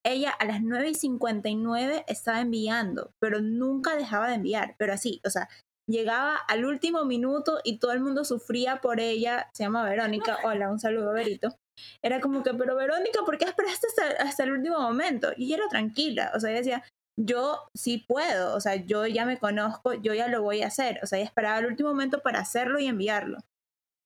[0.04, 5.22] Ella a las 9 y 59 estaba enviando, pero nunca dejaba de enviar, pero así,
[5.26, 5.48] o sea,
[5.88, 9.50] llegaba al último minuto y todo el mundo sufría por ella.
[9.54, 10.40] Se llama Verónica.
[10.44, 11.56] Hola, un saludo, Verito
[12.04, 13.88] era como que, pero Verónica, ¿por qué esperaste
[14.20, 15.32] hasta, el último momento?
[15.38, 16.84] Y ella era tranquila, o sea, ella decía,
[17.20, 21.00] yo sí puedo, o sea, yo ya me conozco, yo ya lo voy a hacer,
[21.04, 23.38] o sea, ella esperaba el último momento para hacerlo y enviarlo.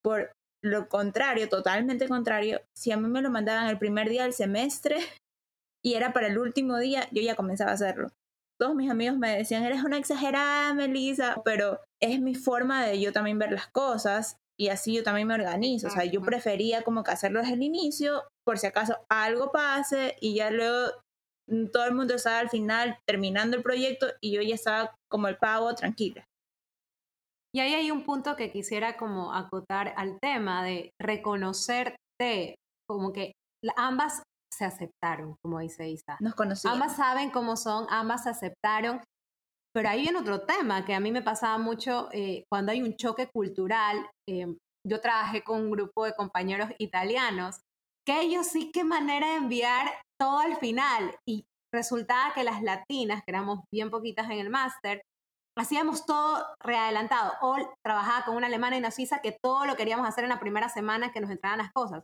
[0.02, 4.32] Por lo contrario, totalmente contrario, si a mí me lo mandaban el primer día del
[4.32, 4.98] semestre
[5.84, 8.08] y era para el último día, yo ya comenzaba a hacerlo.
[8.58, 13.12] Todos mis amigos me decían, eres una exagerada, Melissa, pero es mi forma de yo
[13.12, 15.88] también ver las cosas y así yo también me organizo.
[15.88, 20.16] O sea, yo prefería como que hacerlo desde el inicio, por si acaso algo pase
[20.20, 20.92] y ya luego
[21.48, 25.28] mm, todo el mundo estaba al final terminando el proyecto y yo ya estaba como
[25.28, 26.24] el pavo tranquila.
[27.54, 33.32] Y ahí hay un punto que quisiera como acotar al tema de reconocerte, como que
[33.76, 36.16] ambas se aceptaron, como dice Isa.
[36.20, 36.74] Nos conocimos.
[36.74, 39.00] Ambas saben cómo son, ambas se aceptaron
[39.76, 42.96] pero ahí viene otro tema que a mí me pasaba mucho eh, cuando hay un
[42.96, 44.08] choque cultural.
[44.26, 44.56] Eh,
[44.88, 47.60] yo trabajé con un grupo de compañeros italianos,
[48.06, 49.86] que ellos sí qué manera de enviar
[50.18, 51.14] todo al final.
[51.28, 55.02] Y resultaba que las latinas, que éramos bien poquitas en el máster,
[55.58, 57.34] hacíamos todo readelantado.
[57.42, 60.40] O trabajaba con una alemana y una suiza que todo lo queríamos hacer en la
[60.40, 62.02] primera semana que nos entraran las cosas.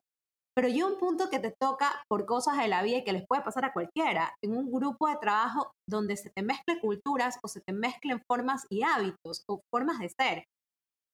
[0.55, 3.27] Pero llega un punto que te toca por cosas de la vida y que les
[3.27, 7.49] puede pasar a cualquiera, en un grupo de trabajo donde se te mezclen culturas o
[7.49, 10.45] se te mezclen formas y hábitos o formas de ser.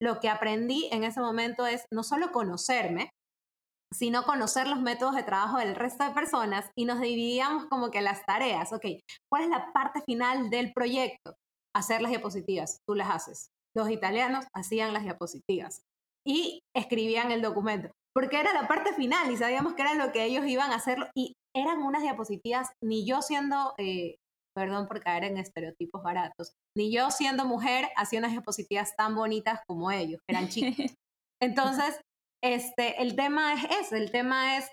[0.01, 3.11] Lo que aprendí en ese momento es no solo conocerme,
[3.93, 8.03] sino conocer los métodos de trabajo del resto de personas y nos dividíamos como que
[8.03, 8.84] las tareas, ok,
[9.30, 11.34] ¿cuál es la parte final del proyecto?
[11.74, 13.51] Hacer las diapositivas, tú las haces.
[13.76, 15.82] Los italianos hacían las diapositivas
[16.26, 20.24] y escribían el documento, porque era la parte final y sabíamos que era lo que
[20.24, 24.16] ellos iban a hacer y eran unas diapositivas, ni yo siendo, eh,
[24.56, 29.60] perdón por caer en estereotipos baratos, ni yo siendo mujer hacía unas diapositivas tan bonitas
[29.68, 30.96] como ellos, eran chicos.
[31.40, 32.00] Entonces,
[32.42, 34.68] este, el tema es eso, el tema es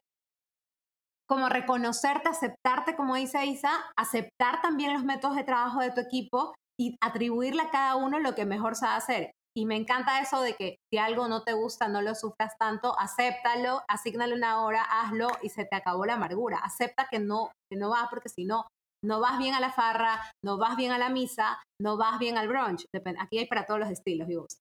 [1.30, 6.56] como reconocerte, aceptarte, como dice Isa, aceptar también los métodos de trabajo de tu equipo
[6.80, 9.32] y atribuirle a cada uno lo que mejor sabe hacer.
[9.58, 13.00] Y me encanta eso de que si algo no te gusta, no lo sufras tanto,
[13.00, 16.58] acéptalo, asígnale una hora, hazlo y se te acabó la amargura.
[16.58, 18.68] Acepta que no, que no vas porque si no,
[19.04, 22.38] no vas bien a la farra, no vas bien a la misa, no vas bien
[22.38, 22.86] al brunch.
[23.20, 24.60] Aquí hay para todos los estilos, vivos.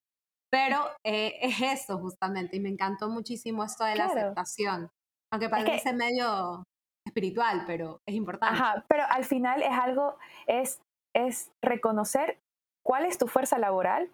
[0.52, 4.88] Pero eh, es eso justamente, y me encantó muchísimo esto de la aceptación,
[5.32, 6.62] aunque parece medio
[7.04, 8.54] espiritual, pero es importante.
[8.54, 10.16] Ajá, pero al final es algo,
[10.46, 10.80] es,
[11.12, 12.38] es reconocer
[12.86, 14.12] cuál es tu fuerza laboral,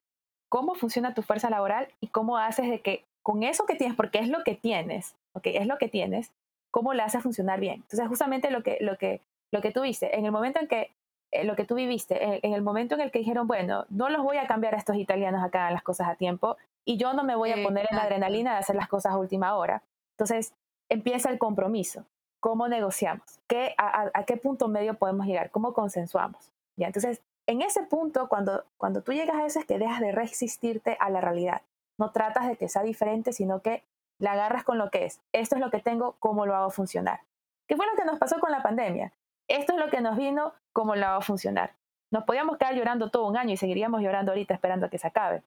[0.50, 4.18] cómo funciona tu fuerza laboral y cómo haces de que con eso que tienes, porque
[4.18, 5.46] es lo que tienes, ¿ok?
[5.46, 6.32] Es lo que tienes,
[6.70, 7.76] cómo le haces funcionar bien.
[7.76, 9.22] Entonces, justamente lo que, lo que,
[9.52, 10.90] lo que tú viste, en el momento en que
[11.32, 14.22] eh, lo que tú viviste, en, el momento en el que dijeron, bueno, no los
[14.22, 17.22] voy a cambiar a estos italianos a hagan las cosas a tiempo y yo no
[17.22, 19.82] me voy a poner en la adrenalina de hacer las cosas a última hora.
[20.14, 20.54] Entonces
[20.88, 22.04] empieza el compromiso.
[22.40, 23.38] ¿Cómo negociamos?
[23.46, 25.50] ¿Qué, a, qué punto medio podemos llegar?
[25.50, 26.50] ¿Cómo consensuamos?
[26.76, 26.86] ¿Ya?
[26.86, 30.96] Entonces, en ese punto, cuando, cuando tú llegas a eso, es que dejas de resistirte
[31.00, 31.62] a la realidad.
[31.98, 33.84] No tratas de que sea diferente, sino que
[34.18, 35.20] la agarras con lo que es.
[35.32, 37.20] Esto es lo que tengo, ¿cómo lo hago funcionar?
[37.66, 39.12] ¿Qué fue lo que nos pasó con la pandemia?
[39.50, 41.74] esto es lo que nos vino, ¿cómo va a funcionar?
[42.12, 45.08] Nos podíamos quedar llorando todo un año y seguiríamos llorando ahorita esperando a que se
[45.08, 45.42] acabe.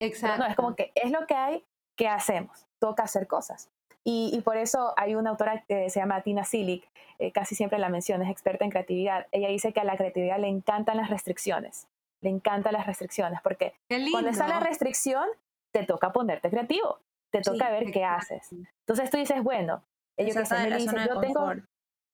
[0.00, 0.42] Exacto.
[0.42, 1.64] no, es como que es lo que hay,
[1.96, 2.66] ¿qué hacemos?
[2.78, 3.70] Toca hacer cosas.
[4.06, 6.86] Y, por eso hay una autora que se llama Tina Silic,
[7.18, 9.26] eh, casi siempre la menciona, es experta en creatividad.
[9.32, 11.86] Ella dice que a la creatividad le encantan las restricciones,
[12.20, 13.72] le encantan las restricciones, porque
[14.10, 15.26] cuando está la restricción,
[15.72, 16.98] te toca ponerte creativo,
[17.30, 18.52] te toca ver qué haces.
[18.52, 19.82] Entonces tú dices, bueno,
[20.18, 21.52] ellos que se me dice, yo tengo,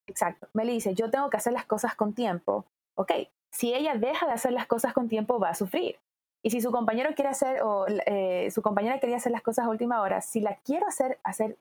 [0.07, 0.47] Exacto.
[0.53, 2.65] Meli dice, yo tengo que hacer las cosas con tiempo.
[2.95, 3.11] Ok,
[3.51, 5.97] si ella deja de hacer las cosas con tiempo, va a sufrir.
[6.43, 9.69] Y si su compañero quiere hacer, o eh, su compañera quería hacer las cosas a
[9.69, 11.57] última hora, si la quiero hacer, hacer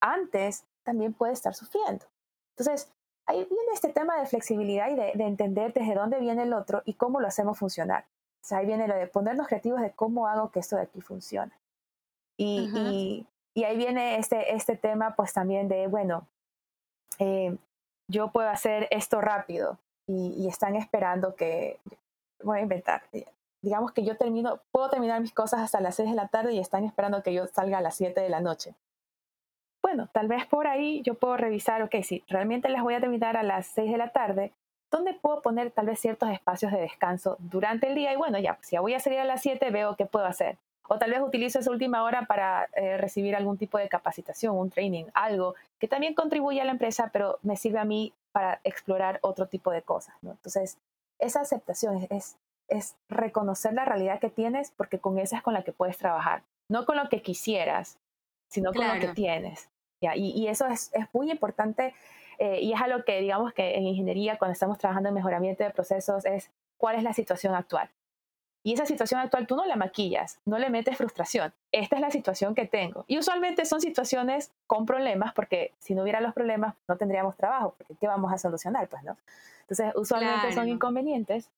[0.00, 2.06] antes, también puede estar sufriendo.
[2.56, 2.90] Entonces,
[3.26, 6.94] ahí viene este tema de flexibilidad y de, entender desde dónde viene el otro y
[6.94, 8.04] cómo lo hacemos funcionar.
[8.42, 11.00] O sea, ahí viene lo de ponernos creativos de cómo hago que esto de aquí
[11.00, 11.52] funcione.
[12.38, 16.26] Y, y, y, ahí viene este, este tema, pues también de, bueno,
[17.18, 17.56] eh,
[18.08, 21.80] yo puedo hacer esto rápido y, están esperando que,
[22.42, 23.26] voy a inventar, eh,
[23.62, 26.60] digamos que yo termino, puedo terminar mis cosas hasta las 6 de la tarde y
[26.60, 28.74] están esperando que yo salga a las 7 de la noche.
[30.12, 33.42] Tal vez por ahí yo puedo revisar, ok, si realmente las voy a terminar a
[33.42, 34.52] las 6 de la tarde,
[34.90, 38.12] ¿dónde puedo poner tal vez ciertos espacios de descanso durante el día?
[38.12, 40.58] Y bueno, ya, si ya voy a salir a las 7, veo qué puedo hacer.
[40.88, 44.70] O tal vez utilizo esa última hora para eh, recibir algún tipo de capacitación, un
[44.70, 49.18] training, algo que también contribuye a la empresa, pero me sirve a mí para explorar
[49.22, 50.14] otro tipo de cosas.
[50.22, 50.78] Entonces,
[51.18, 52.36] esa aceptación es,
[52.68, 56.42] es reconocer la realidad que tienes porque con esa es con la que puedes trabajar.
[56.68, 57.98] No con lo que quisieras,
[58.48, 59.68] sino con lo que tienes.
[60.00, 60.16] ¿Ya?
[60.16, 61.94] Y, y eso es, es, muy importante
[62.38, 65.70] eh, y es algo que digamos que en ingeniería, cuando estamos trabajando en mejoramiento de
[65.70, 67.90] procesos, es cuál es la situación actual.
[68.62, 71.52] Y esa situación actual tú no la maquillas, no le metes frustración.
[71.70, 73.04] Esta es la situación que tengo.
[73.06, 77.76] Y usualmente son situaciones con problemas, porque si no hubiera los problemas no tendríamos trabajo,
[77.78, 78.88] porque ¿qué vamos a solucionar?
[78.88, 79.16] Pues no.
[79.60, 81.48] Entonces, usualmente son inconvenientes.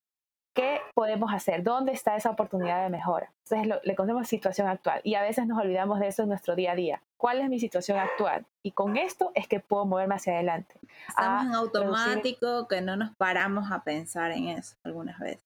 [0.55, 1.63] ¿Qué podemos hacer?
[1.63, 3.31] ¿Dónde está esa oportunidad de mejora?
[3.45, 6.73] Entonces, le conocemos situación actual y a veces nos olvidamos de eso en nuestro día
[6.73, 7.01] a día.
[7.17, 8.45] ¿Cuál es mi situación actual?
[8.65, 10.75] Y con esto es que puedo moverme hacia adelante.
[11.07, 15.43] Estamos en automático que no nos paramos a pensar en eso algunas veces.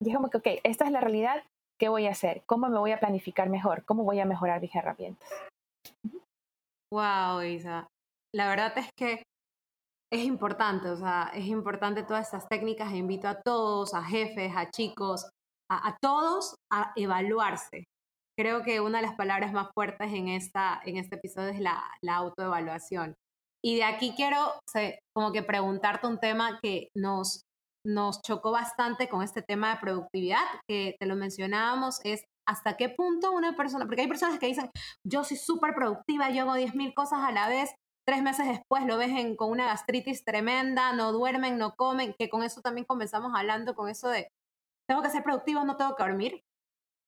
[0.00, 1.42] Dijimos que, ok, esta es la realidad,
[1.78, 2.42] ¿qué voy a hacer?
[2.46, 3.84] ¿Cómo me voy a planificar mejor?
[3.84, 5.28] ¿Cómo voy a mejorar mis herramientas?
[6.92, 7.86] Wow, Isa.
[8.34, 9.22] La verdad es que
[10.12, 12.92] es importante, o sea, es importante todas estas técnicas.
[12.92, 15.30] Invito a todos, a jefes, a chicos,
[15.70, 17.84] a, todos a evaluarse.
[18.36, 21.84] Creo que una de las palabras más fuertes en, esta, en este episodio es la,
[22.02, 23.14] la autoevaluación.
[23.62, 24.38] Y de aquí quiero
[25.14, 27.42] como que preguntarte un tema que nos
[27.86, 32.88] nos chocó bastante con este tema de productividad, que te lo mencionábamos, es hasta qué
[32.88, 34.70] punto una persona, porque hay personas que dicen,
[35.06, 37.70] yo soy súper productiva, yo hago 10.000 cosas a la vez,
[38.06, 42.42] tres meses después lo ves con una gastritis tremenda, no duermen, no comen, que con
[42.42, 44.28] eso también comenzamos hablando, con eso de,
[44.88, 46.42] tengo que ser productivo, no tengo que dormir.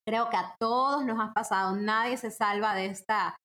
[0.06, 3.36] Creo que a todos nos ha pasado, nadie se salva de esta,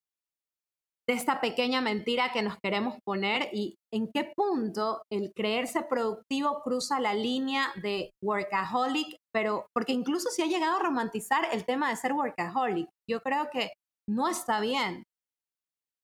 [1.08, 6.62] de esta pequeña mentira que nos queremos poner y en qué punto el creerse productivo
[6.64, 11.90] cruza la línea de workaholic, pero porque incluso si ha llegado a romantizar el tema
[11.90, 13.72] de ser workaholic, yo creo que
[14.10, 15.04] no está bien.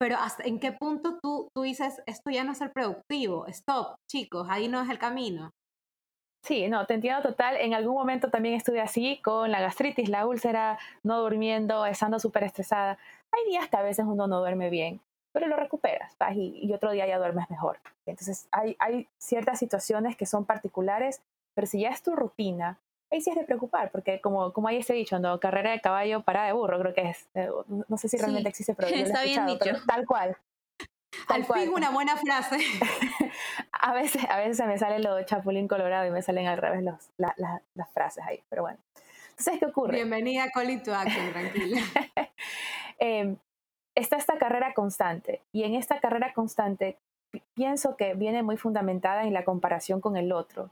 [0.03, 3.95] Pero hasta en qué punto tú, tú dices, esto ya no es ser productivo, stop,
[4.11, 5.51] chicos, ahí no es el camino.
[6.45, 7.55] Sí, no, te entiendo total.
[7.55, 12.43] En algún momento también estuve así con la gastritis, la úlcera, no durmiendo, estando súper
[12.43, 12.97] estresada.
[13.31, 14.99] Hay días que a veces uno no duerme bien,
[15.31, 17.79] pero lo recuperas vas y, otro día ya duermes mejor.
[18.05, 21.21] Entonces hay, hay ciertas situaciones que son particulares,
[21.55, 22.77] pero si ya es tu rutina,
[23.13, 25.39] ahí sí es de preocupar, porque como, como ahí se dicho, ¿no?
[25.39, 27.27] carrera de caballo, para de burro, creo que es.
[27.35, 27.49] Eh,
[27.87, 30.37] no sé si realmente existe, pero yo lo he escuchado, pero tal cual.
[31.27, 32.57] Al fin una buena frase.
[33.71, 36.57] a, veces, a veces se me sale lo de chapulín colorado y me salen al
[36.57, 38.79] revés los, las frases ahí, pero bueno.
[39.29, 39.95] Entonces, ¿qué ocurre?
[39.97, 40.49] Bienvenida a
[40.83, 41.81] to Action, tranquila.
[42.99, 43.37] Em,
[43.95, 46.97] está esta carrera constante y en esta carrera constante
[47.53, 50.69] pienso que viene muy fundamentada en la comparación con el otro,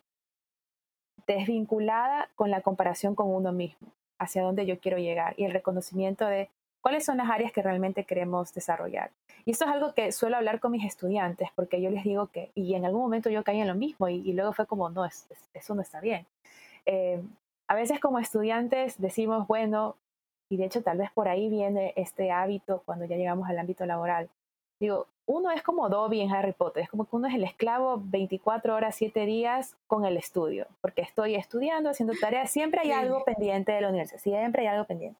[1.35, 3.87] desvinculada con la comparación con uno mismo,
[4.19, 6.49] hacia dónde yo quiero llegar y el reconocimiento de
[6.81, 9.11] cuáles son las áreas que realmente queremos desarrollar.
[9.45, 12.51] Y esto es algo que suelo hablar con mis estudiantes, porque yo les digo que,
[12.55, 15.75] y en algún momento yo caí en lo mismo, y, luego fue como, no, eso
[15.75, 16.25] no está bien.
[16.85, 17.21] Eh,
[17.67, 19.95] a veces como estudiantes decimos, bueno,
[20.49, 23.85] y de hecho tal vez por ahí viene este hábito cuando ya llegamos al ámbito
[23.85, 24.29] laboral.
[24.79, 28.01] Digo, uno es como Dobby en Harry Potter, es como que uno es el esclavo
[28.03, 33.23] 24 horas, 7 días con el estudio, porque estoy estudiando, haciendo tareas, siempre hay algo
[33.23, 35.17] pendiente de la universidad, siempre hay algo pendiente.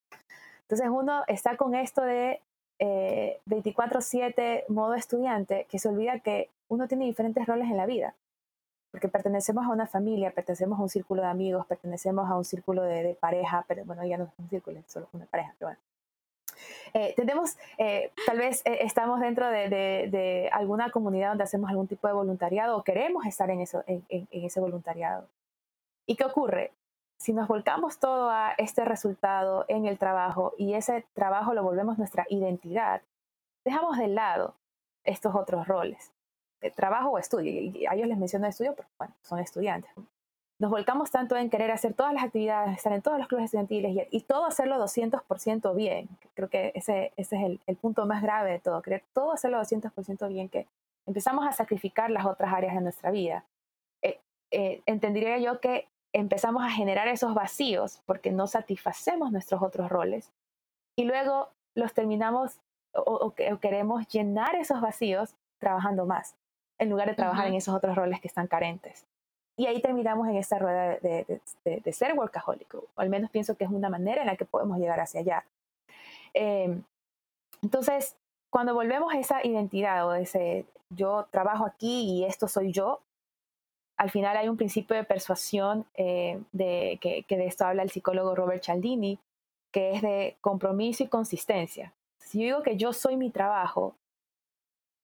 [0.64, 2.41] Entonces uno está con esto de
[2.80, 8.14] 24/7 eh, modo estudiante, que se olvida que uno tiene diferentes roles en la vida,
[8.91, 12.84] porque pertenecemos a una familia, pertenecemos a un círculo de amigos, pertenecemos a un círculo
[12.84, 15.90] de, pareja, pero bueno, ya no es un círculo, es solo una pareja, pero bueno.
[16.93, 22.13] Eh, tenemos, eh, tal vez estamos dentro de, alguna comunidad donde hacemos algún tipo de
[22.13, 25.28] voluntariado o queremos estar en, eso, en ese voluntariado.
[26.05, 26.72] ¿Y qué ocurre?
[27.22, 31.99] si nos volcamos todo a este resultado en el trabajo y ese trabajo lo volvemos
[31.99, 33.03] nuestra identidad,
[33.63, 34.55] dejamos de lado
[35.03, 36.11] estos otros roles,
[36.61, 37.51] de trabajo o estudio.
[37.51, 39.91] Y a ellos les menciono estudio porque bueno, son estudiantes.
[40.62, 44.07] Nos volcamos tanto en querer hacer todas las actividades, estar en todos los clubes estudiantiles
[44.12, 46.07] y, todo hacerlo 200% bien.
[46.36, 50.28] Creo que ese, ese es el, punto más grave de todo, querer todo hacerlo 200%
[50.28, 50.68] bien, que
[51.07, 53.43] empezamos a sacrificar las otras áreas de nuestra vida.
[54.03, 54.20] Eh,
[54.51, 60.32] eh, entendería yo que empezamos a generar esos vacíos porque no satisfacemos nuestros otros roles
[60.95, 62.59] y luego los terminamos
[62.93, 66.36] o, queremos llenar esos vacíos trabajando más
[66.78, 69.07] en lugar de trabajar en esos otros roles que están carentes.
[69.58, 71.41] Y ahí terminamos en esta rueda de,
[71.91, 74.99] ser workaholic, o al menos pienso que es una manera en la que podemos llegar
[74.99, 75.45] hacia allá.
[76.34, 76.84] Em,
[77.62, 78.16] entonces,
[78.49, 83.02] cuando volvemos a esa identidad o ese yo trabajo aquí y esto soy yo,
[83.97, 88.34] al final hay un principio de persuasión eh, de, que, de esto habla el psicólogo
[88.34, 89.20] Robert Cialdini,
[89.72, 91.93] que es de compromiso y consistencia.
[92.18, 93.95] Si yo digo que yo soy mi trabajo,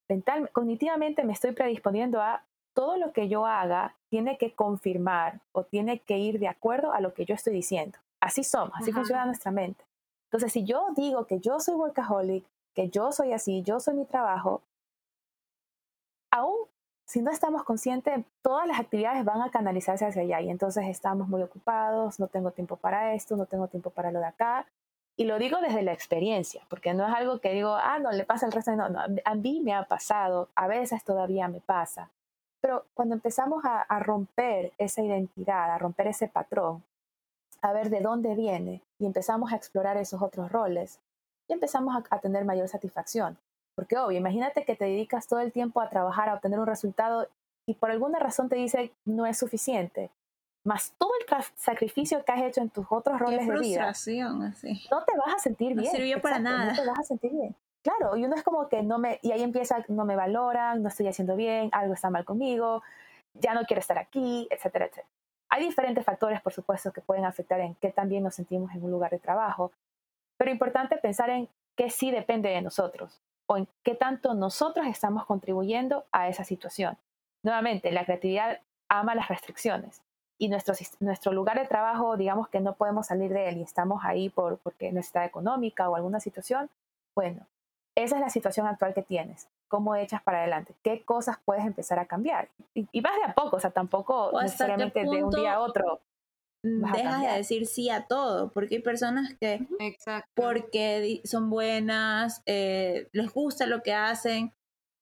[0.09, 2.43] mental, cognitivamente me estoy predisponiendo a
[2.73, 7.01] todo lo que yo haga tiene que confirmar o tiene que ir de acuerdo a
[7.01, 7.97] lo que yo estoy diciendo.
[8.19, 9.83] Así somos, así funciona nuestra mente.
[10.25, 14.05] Entonces, si yo digo que yo soy workaholic, que yo soy así, yo soy mi
[14.05, 14.61] trabajo,
[16.31, 16.67] aún
[17.07, 21.29] si no estamos conscientes, todas las actividades van a canalizarse hacia allá y entonces estamos
[21.29, 24.67] muy ocupados, no tengo tiempo para esto, no tengo tiempo para lo de acá.
[25.15, 28.25] Y lo digo desde la experiencia, porque no es algo que digo, ah, no, le
[28.25, 32.11] pasa al resto, no, no, a mí me ha pasado, a veces todavía me pasa.
[32.67, 36.83] Pero cuando empezamos a, romper esa identidad, a romper ese patrón,
[37.61, 40.99] a ver de dónde viene y empezamos a explorar esos otros roles,
[41.47, 43.37] y empezamos a tener mayor satisfacción.
[43.73, 47.29] Porque obvio, imagínate que te dedicas todo el tiempo a trabajar, a obtener un resultado
[47.65, 50.11] y por alguna razón te dice no es suficiente.
[50.65, 53.87] Más todo el sacrificio que has hecho en tus otros roles de vida.
[53.87, 54.19] Así.
[54.91, 55.85] No te vas a sentir bien.
[55.85, 56.73] No sirvió para nada.
[56.73, 57.55] No te vas a sentir bien.
[57.87, 60.89] Claro, y uno es como que no me, y ahí empieza, no me valoran, no
[60.89, 62.83] estoy haciendo bien, algo está mal conmigo,
[63.33, 65.07] ya no quiero estar aquí, etcétera, etcétera.
[65.47, 68.91] Hay diferentes factores, por supuesto, que pueden afectar en qué también nos sentimos en un
[68.91, 69.71] lugar de trabajo,
[70.35, 75.25] pero importante pensar en qué sí depende de nosotros o en qué tanto nosotros estamos
[75.25, 76.97] contribuyendo a esa situación.
[77.41, 78.59] Nuevamente, la creatividad
[78.89, 80.01] ama las restricciones.
[80.37, 84.03] y nuestro, nuestro lugar de trabajo, digamos que no podemos salir de él y estamos
[84.03, 86.69] ahí por, porque necesidad económica o alguna situación,
[87.15, 87.47] bueno,
[87.97, 89.47] esa es la situación actual que tienes.
[89.67, 90.75] ¿Cómo echas para adelante?
[90.83, 92.49] ¿Qué cosas puedes empezar a cambiar?
[92.75, 95.99] Y, vas de a poco, o sea, tampoco necesariamente de un día a otro.
[96.61, 99.65] Dejas de decir sí a todo, porque hay personas que,
[100.35, 104.53] porque son buenas, eh, les gusta lo que hacen,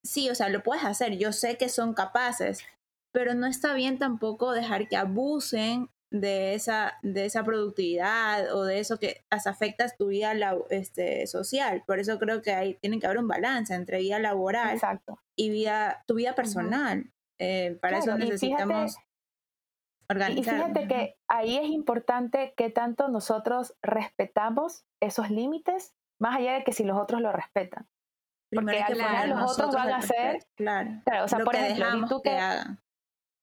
[0.03, 2.63] sí, o sea, lo puedes hacer, yo sé que son capaces,
[3.11, 8.79] pero no está bien tampoco dejar que abusen de esa, de esa productividad o de
[8.79, 10.33] eso que afecta tu vida
[10.69, 11.83] este, social.
[11.85, 14.79] Por eso creo que hay, tiene que haber un balance entre vida laboral
[15.35, 17.11] y vida, tu vida personal.
[17.39, 18.97] Eh, para eso necesitamos
[20.09, 20.55] organizar.
[20.55, 26.63] Y fíjate que ahí es importante que tanto nosotros respetamos esos límites, más allá de
[26.63, 27.87] que si los otros lo respetan.
[28.53, 31.85] Porque al final los otros van a hacer, claro, o sea, lo por que ejemplo,
[31.85, 32.79] dejamos tú que, que hagan.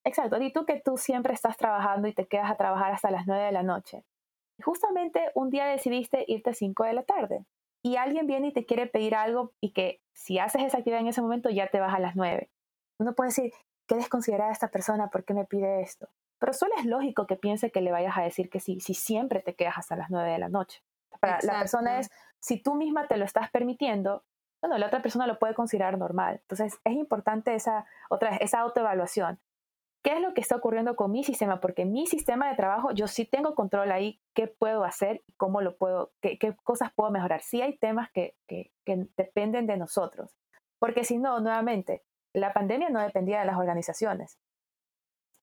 [0.05, 3.27] Exacto, di tú que tú siempre estás trabajando y te quedas a trabajar hasta las
[3.27, 4.05] 9 de la noche.
[4.59, 7.47] Y justamente un día decidiste irte a 5 de la tarde
[7.83, 11.09] y alguien viene y te quiere pedir algo y que si haces esa actividad en
[11.09, 12.51] ese momento ya te vas a las 9.
[12.99, 13.53] Uno puede decir,
[13.87, 16.09] qué desconsiderada esta persona, ¿por qué me pide esto?
[16.39, 19.41] Pero solo es lógico que piense que le vayas a decir que sí, si siempre
[19.41, 20.83] te quedas hasta las 9 de la noche.
[21.21, 24.25] Para la persona es, si tú misma te lo estás permitiendo,
[24.61, 26.39] bueno, la otra persona lo puede considerar normal.
[26.43, 29.41] Entonces, es importante esa, otra esa autoevaluación
[30.03, 33.07] qué es lo que está ocurriendo con mi sistema, porque mi sistema de trabajo yo
[33.07, 37.43] sí tengo control ahí, qué puedo hacer, cómo lo puedo, qué, cosas puedo mejorar.
[37.43, 38.37] Sí hay temas que,
[39.17, 40.37] dependen de nosotros,
[40.79, 42.03] porque si no, nuevamente,
[42.35, 44.39] la pandemia no dependía de las organizaciones.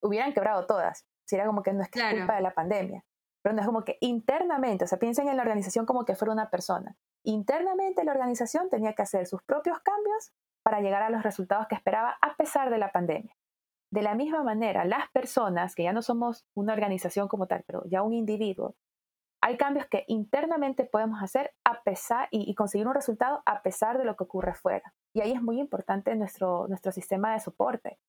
[0.01, 1.05] Hubieran quebrado todas.
[1.25, 3.05] Si era como que no es culpa de la pandemia,
[3.41, 6.33] pero no es como que internamente, o sea, piensen en la organización como que fuera
[6.33, 6.97] una persona.
[7.23, 10.33] Internamente la organización tenía que hacer sus propios cambios
[10.63, 13.35] para llegar a los resultados que esperaba a pesar de la pandemia.
[13.91, 17.83] De la misma manera, las personas, que ya no somos una organización como tal, pero
[17.85, 18.75] ya un individuo,
[19.41, 24.03] hay cambios que internamente podemos hacer a pesar y, conseguir un resultado a pesar de
[24.03, 24.93] lo que ocurre fuera.
[25.13, 27.99] Y ahí es muy importante nuestro, nuestro sistema de soporte.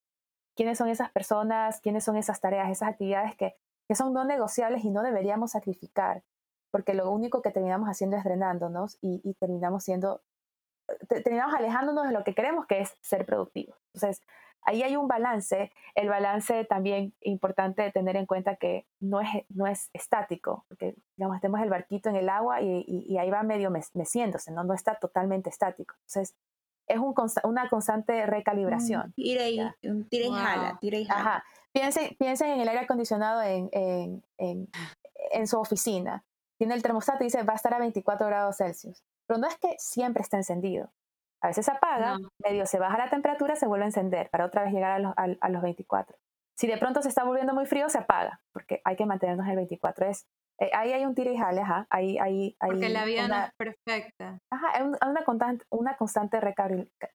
[0.57, 1.81] ¿Quiénes son esas personas?
[1.81, 3.55] ¿Quiénes son esas tareas, esas actividades que,
[3.89, 6.24] que son no negociables y no deberíamos sacrificar?
[6.72, 10.22] Porque lo único que terminamos haciendo es drenándonos y, y terminamos siendo,
[11.09, 13.78] terminamos alejándonos de lo que queremos, que es ser productivos.
[13.95, 14.20] Entonces,
[14.63, 19.29] ahí hay un balance, el balance también importante de tener en cuenta que no es,
[19.49, 23.71] no es estático, porque digamos, tenemos el barquito en el agua y, ahí va medio
[23.71, 24.65] meciéndose, ¿no?
[24.65, 25.95] no está totalmente estático.
[26.07, 26.35] Entonces,
[26.87, 29.13] es un una constante recalibración.
[29.13, 29.61] tira y,
[30.09, 31.21] tira y jala, tira y jala.
[31.21, 31.45] Ajá.
[31.73, 34.69] Piensen, piensen en el aire acondicionado en, en, en,
[35.31, 36.25] en su oficina.
[36.59, 39.05] Tiene el termostato y dice va a estar a 24 grados Celsius.
[39.27, 40.91] Pero no es que siempre está encendido.
[41.43, 44.62] A veces se apaga, medio se baja la temperatura, se vuelve a encender para otra
[44.62, 46.16] vez llegar a los, a, los 24.
[46.57, 49.53] Si de pronto se está volviendo muy frío, se apaga, porque hay que mantenernos en
[49.53, 50.07] el 24.
[50.07, 50.26] Es,
[50.59, 51.86] eh, ahí hay un tira y jale, ajá.
[51.88, 54.38] Ahí, ahí, porque la vida no es perfecta.
[54.51, 56.38] Ajá, hay una, constante, una constante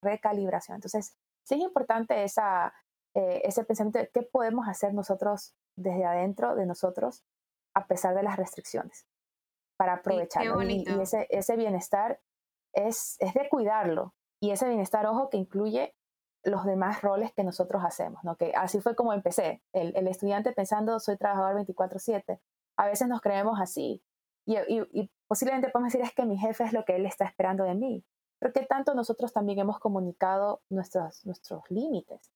[0.02, 0.74] recalibración.
[0.74, 2.74] Entonces, sí es importante esa,
[3.14, 7.24] eh, ese pensamiento de qué podemos hacer nosotros desde adentro de nosotros
[7.76, 9.06] a pesar de las restricciones
[9.78, 10.62] para aprovecharlo.
[10.62, 12.18] y, y, ese, ese bienestar
[12.74, 14.14] es, es de cuidarlo.
[14.40, 15.94] Y ese bienestar, ojo, que incluye
[16.44, 18.36] los demás roles que nosotros hacemos, ¿no?
[18.36, 22.40] Que así fue como empecé, el, el estudiante pensando soy trabajador 24/7.
[22.76, 24.02] A veces nos creemos así
[24.46, 27.64] y, y, posiblemente podemos decir es que mi jefe es lo que él está esperando
[27.64, 28.04] de mí,
[28.38, 32.30] pero que tanto nosotros también hemos comunicado nuestros, nuestros límites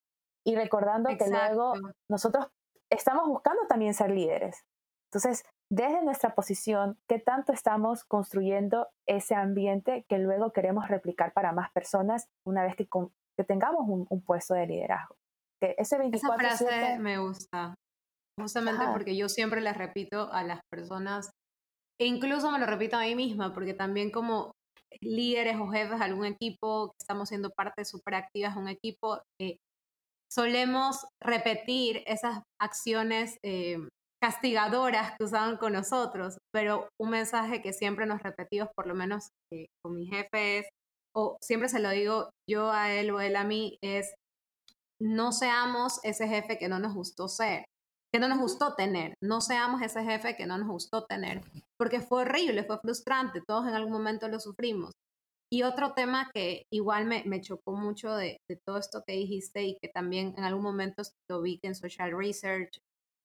[0.44, 1.74] y recordando que luego
[2.08, 2.48] nosotros
[2.90, 4.64] estamos buscando también ser líderes.
[5.06, 11.52] Entonces, desde nuestra posición, ¿qué tanto estamos construyendo ese ambiente que luego queremos replicar para
[11.52, 12.88] más personas una vez que,
[13.36, 15.14] que tengamos un, puesto de liderazgo?
[15.62, 17.74] Que ese 24 Esa frase me gusta,
[18.38, 21.30] justamente porque yo siempre le repito a las personas,
[22.00, 24.50] e incluso me lo repito a mí misma, porque también como
[25.00, 29.22] líderes o jefes de algún equipo, que estamos siendo parte súper activas de un equipo,
[29.40, 29.58] eh,
[30.32, 33.78] solemos repetir esas acciones eh,
[34.20, 39.30] castigadoras que usaban con nosotros, pero un mensaje que siempre nos repetimos, por lo menos
[39.52, 40.66] eh, con mi jefe, es,
[41.16, 44.14] o siempre se lo digo yo a él o él a mí, es
[45.00, 47.64] no seamos ese jefe que no nos gustó ser,
[48.12, 51.40] que no nos gustó tener, no seamos ese jefe que no nos gustó tener,
[51.78, 54.92] porque fue horrible, fue frustrante, todos en algún momento lo sufrimos.
[55.52, 59.64] Y otro tema que igual me, me chocó mucho de, de, todo esto que dijiste
[59.64, 62.78] y que también en algún momento lo vi que en Social Research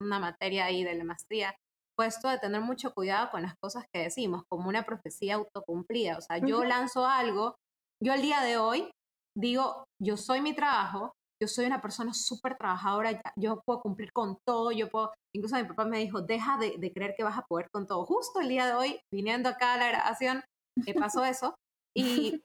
[0.06, 1.56] una materia ahí de la maestría,
[1.98, 6.18] puesto de tener mucho cuidado con las cosas que decimos, como una profecía autocumplida.
[6.18, 7.56] O sea, yo lanzo algo,
[8.04, 8.92] yo al día de hoy
[9.38, 14.38] digo, yo soy mi trabajo, yo soy una persona súper trabajadora, yo puedo cumplir con
[14.48, 17.46] todo, yo puedo, incluso mi papá me dijo, deja de, de, creer que vas a
[17.46, 18.06] poder con todo.
[18.06, 20.44] Justo el día de hoy, viniendo acá a la grabación,
[20.86, 21.56] me pasó eso.
[21.98, 22.42] Y,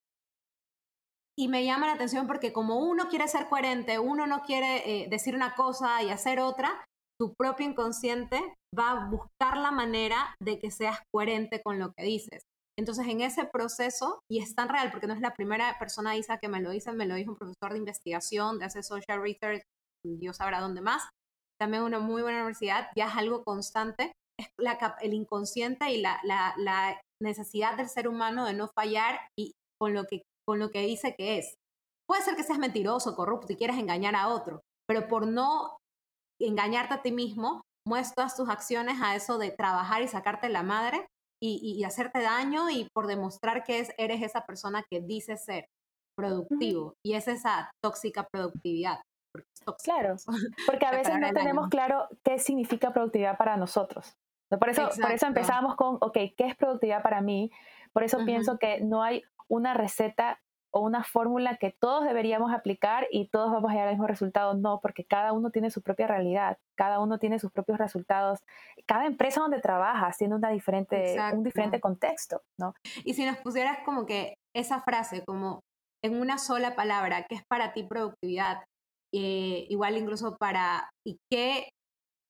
[1.39, 5.09] y me llama la atención porque como uno quiere ser coherente, uno no quiere eh,
[5.09, 6.85] decir una cosa y hacer otra,
[7.21, 12.05] tu propio inconsciente va a buscar la manera de que seas coherente con lo que
[12.05, 12.43] dices.
[12.79, 16.39] Entonces, en ese proceso, y es tan real porque no es la primera persona, Isa,
[16.39, 19.63] que me lo dice, me lo dijo un profesor de investigación, de hacer social research,
[20.03, 21.11] Dios sabrá dónde más,
[21.61, 24.49] también una muy buena universidad, ya es algo constante, es
[25.03, 30.05] el inconsciente y la, la, necesidad del ser humano de no fallar y con lo,
[30.05, 31.55] que, con lo que dice que es.
[32.09, 35.77] Puede ser que seas mentiroso, corrupto y quieres engañar a otro, pero por no
[36.47, 41.07] engañarte a ti mismo, muestras tus acciones a eso de trabajar y sacarte la madre
[41.43, 45.67] y, hacerte daño y por demostrar que es, eres esa persona que dice ser
[46.15, 49.01] productivo y es esa tóxica productividad.
[49.83, 50.17] Claro,
[50.67, 54.15] porque a veces no tenemos claro qué significa productividad para nosotros.
[54.51, 57.51] Por eso, por eso empezamos con, ok, ¿qué es productividad para mí?
[57.93, 60.41] Por eso pienso que no hay una receta
[60.73, 64.55] o una fórmula que todos deberíamos aplicar y todos vamos a llegar al mismo resultado.
[64.55, 68.41] No, porque cada uno tiene su propia realidad, cada uno tiene sus propios resultados.
[68.87, 72.75] Cada empresa donde trabajas tiene una diferente, un diferente contexto, ¿no?
[73.05, 75.61] Y si nos pusieras como que esa frase, como
[76.03, 78.65] en una sola palabra, ¿qué es para ti productividad?
[79.13, 81.69] Eh, igual incluso para, ¿y qué,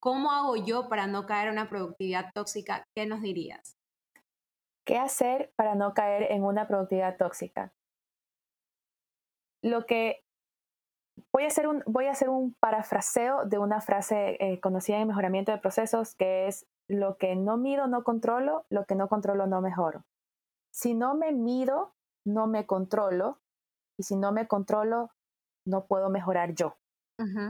[0.01, 2.85] cómo hago yo para no caer en una productividad tóxica?
[2.97, 3.75] ¿Qué nos dirías?
[4.87, 7.71] ¿Qué hacer para no caer en una productividad tóxica?
[9.63, 10.25] Lo que
[11.33, 15.09] voy a hacer un, voy a hacer un parafraseo de una frase eh, conocida en
[15.09, 19.47] mejoramiento de procesos que es lo que no mido no controlo, lo que no controlo
[19.47, 20.05] no mejoro.
[20.73, 21.95] Si no me mido,
[22.25, 23.41] no me controlo
[23.97, 25.11] y si no me controlo,
[25.65, 26.77] no puedo mejorar yo.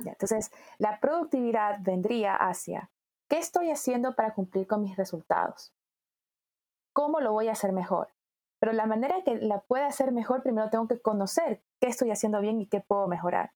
[0.04, 2.90] Entonces, la productividad vendría hacia
[3.28, 5.72] qué estoy haciendo para cumplir con mis resultados,
[6.92, 8.08] cómo lo voy a hacer mejor,
[8.60, 12.40] pero la manera que la pueda hacer mejor, primero tengo que conocer qué estoy haciendo
[12.40, 13.52] bien y qué puedo mejorar.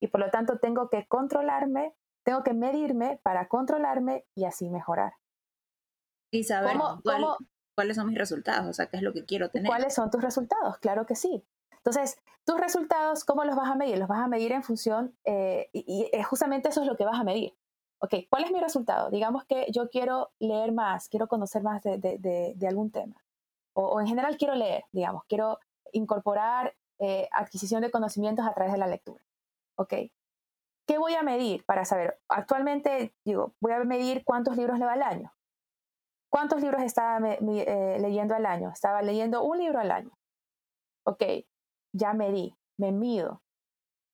[0.00, 1.94] Y por lo tanto tengo que controlarme,
[2.24, 5.14] tengo que medirme para controlarme y así mejorar.
[6.30, 6.76] Y saber
[7.74, 9.66] cuáles son mis resultados, o sea, qué es lo que quiero tener.
[9.66, 10.78] ¿Cuáles son tus resultados?
[10.78, 11.44] Claro que sí.
[11.78, 13.98] Entonces, tus resultados, ¿cómo los vas a medir?
[13.98, 17.24] Los vas a medir en función, eh, y, justamente eso es lo que vas a
[17.24, 17.56] medir.
[17.98, 19.10] Ok, ¿cuál es mi resultado?
[19.10, 23.25] Digamos que yo quiero leer más, quiero conocer más de algún tema
[23.76, 25.58] o, en general quiero leer, digamos, quiero
[25.92, 29.22] incorporar eh, adquisición de conocimientos a través de la lectura.
[29.78, 29.94] ¿Ok?
[30.86, 32.18] ¿Qué voy a medir para saber?
[32.28, 35.32] Actualmente, digo, voy a medir cuántos libros leo al año.
[36.30, 38.70] ¿Cuántos libros estaba eh, leyendo al año?
[38.70, 40.16] Estaba leyendo un libro al año.
[41.04, 41.22] Ok,
[41.92, 43.42] ya medí, me mido.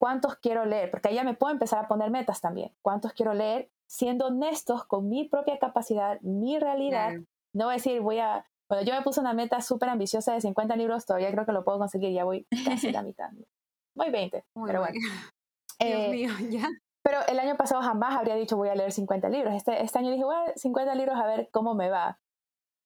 [0.01, 0.91] ¿Cuántos quiero leer?
[0.91, 2.75] Porque ahí ya me puedo empezar a poner metas también.
[2.83, 3.71] ¿Cuántos quiero leer?
[3.87, 7.13] Siendo honestos con mi propia capacidad, mi realidad.
[7.55, 10.41] No voy a decir, voy a bueno, yo me puse una meta súper ambiciosa de
[10.41, 13.31] 50 libros, todavía creo que lo puedo conseguir, ya voy casi la mitad.
[13.95, 14.95] Voy 20, pero bueno.
[15.79, 16.67] Dios eh, mío, ya.
[17.03, 19.55] Pero el año pasado jamás habría dicho voy a leer 50 libros.
[19.55, 22.19] Este, este año dije, voy a 50 libros a ver cómo me va.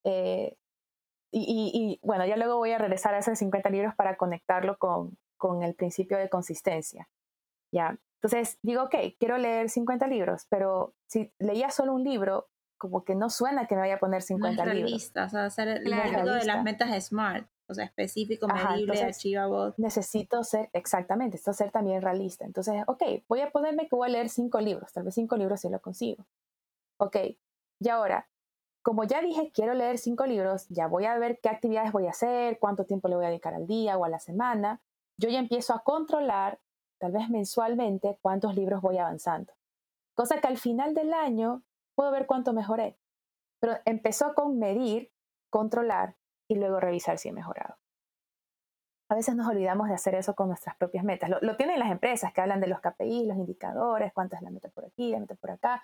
[0.04, 0.56] Eh,
[1.32, 5.16] y, y, bueno, ya luego voy a regresar a esos 50 libros para conectarlo con,
[5.36, 7.08] con el principio de consistencia.
[7.72, 7.98] Ya.
[8.20, 12.48] Entonces digo, ok, quiero leer 50 libros, pero si leía solo un libro,
[12.78, 15.12] como que no suena que me vaya a poner 50 no libros.
[15.14, 19.74] o sea, hacer el de las metas SMART, o sea, específico, medible, achievable.
[19.76, 22.44] Necesito ser, exactamente, esto ser también realista.
[22.44, 25.60] Entonces, ok, voy a ponerme que voy a leer cinco libros, tal vez cinco libros
[25.60, 26.26] si lo consigo.
[26.98, 27.16] Ok,
[27.80, 28.28] y ahora,
[28.82, 32.10] como ya dije, quiero leer cinco libros, ya voy a ver qué actividades voy a
[32.10, 34.80] hacer, cuánto tiempo le voy a dedicar al día o a la semana.
[35.18, 36.60] Yo ya empiezo a controlar,
[36.98, 39.52] tal vez mensualmente, cuántos libros voy avanzando.
[40.14, 41.62] Cosa que al final del año
[41.96, 42.96] puedo ver cuánto mejoré.
[43.60, 45.10] Pero empezó con medir,
[45.50, 46.16] controlar
[46.48, 47.76] y luego revisar si he mejorado.
[49.08, 51.30] A veces nos olvidamos de hacer eso con nuestras propias metas.
[51.40, 54.68] Lo, tienen las empresas que hablan de los KPI, los indicadores, cuánto es la meta
[54.68, 55.82] por aquí, la meta por acá.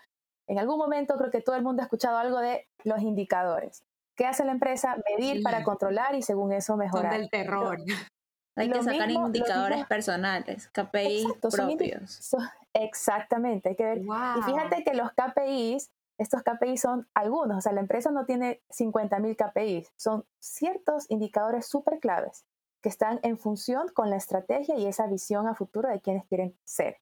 [0.48, 3.84] En algún momento creo que todo el mundo ha escuchado algo de los indicadores.
[4.16, 4.96] ¿Qué hace la empresa?
[5.08, 7.12] Medir para controlar y según eso mejorar.
[7.12, 7.78] Son del terror.
[8.56, 12.34] Hay que sacar indicadores personales, KPIs propios.
[12.74, 13.98] exactamente, hay que ver.
[14.02, 15.90] Y fíjate que los KPIs
[16.22, 21.66] estos KPIs son algunos, o sea, la empresa no tiene 50.000 KPIs, son ciertos indicadores
[21.66, 22.44] súper claves
[22.82, 26.56] que están en función con la estrategia y esa visión a futuro de quienes quieren
[26.64, 26.98] ser.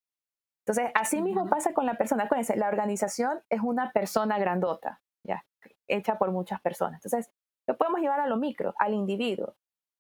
[0.67, 2.25] Entonces, así mismo pasa con la persona.
[2.25, 5.45] Acuérdense, la organización es una persona grandota, ya,
[5.89, 7.05] hecha por muchas personas.
[7.05, 7.33] Entonces,
[7.67, 9.57] lo podemos llevar a lo micro, al individuo.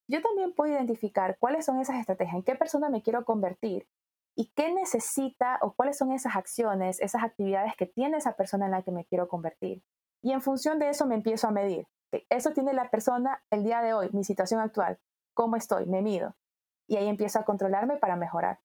[0.08, 3.88] Yo también puedo identificar cuáles son esas estrategias, en qué persona me quiero convertir
[4.36, 8.72] y qué necesita o cuáles son esas acciones, esas actividades que tiene esa persona en
[8.72, 9.82] la que me quiero convertir.
[10.22, 11.86] Y en función de eso me empiezo a medir.
[12.28, 14.98] Eso tiene la persona el día de hoy, mi situación actual,
[15.34, 16.34] cómo estoy, me mido.
[16.88, 18.60] Y ahí empiezo a controlarme para mejorar.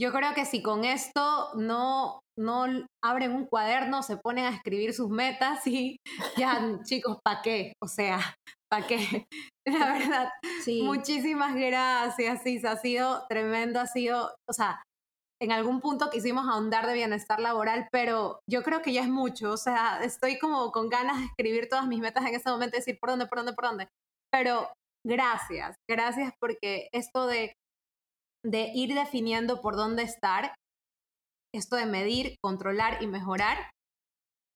[0.00, 2.66] Yo creo que si con esto no, no
[3.02, 5.96] abren un cuaderno, se ponen a escribir sus metas y
[6.36, 7.72] ya, chicos, ¿para qué?
[7.82, 8.34] O sea,
[8.70, 9.26] ¿para qué?
[9.66, 10.28] La verdad,
[10.62, 10.82] sí.
[10.82, 14.82] muchísimas gracias, sí, ha sido tremendo, ha sido, o sea,
[15.40, 19.52] en algún punto quisimos ahondar de bienestar laboral, pero yo creo que ya es mucho,
[19.52, 22.98] o sea, estoy como con ganas de escribir todas mis metas en este momento, decir
[23.00, 23.88] por dónde, por dónde, por dónde,
[24.30, 24.70] pero
[25.06, 27.54] gracias, gracias porque esto de
[28.44, 30.54] de ir definiendo por dónde estar,
[31.54, 33.70] esto de medir, controlar y mejorar,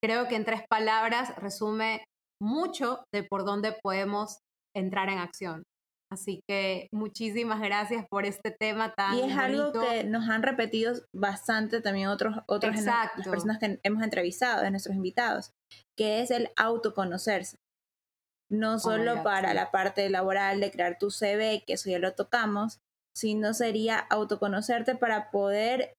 [0.03, 2.03] creo que en tres palabras resume
[2.41, 4.39] mucho de por dónde podemos
[4.75, 5.63] entrar en acción.
[6.11, 10.93] Así que muchísimas gracias por este tema tan Y es algo que nos han repetido
[11.15, 15.51] bastante también otros, otros las personas que hemos entrevistado, de nuestros invitados,
[15.95, 17.57] que es el autoconocerse.
[18.51, 22.15] No oh solo para la parte laboral de crear tu CV, que eso ya lo
[22.15, 22.79] tocamos,
[23.15, 25.93] sino sería autoconocerte para poder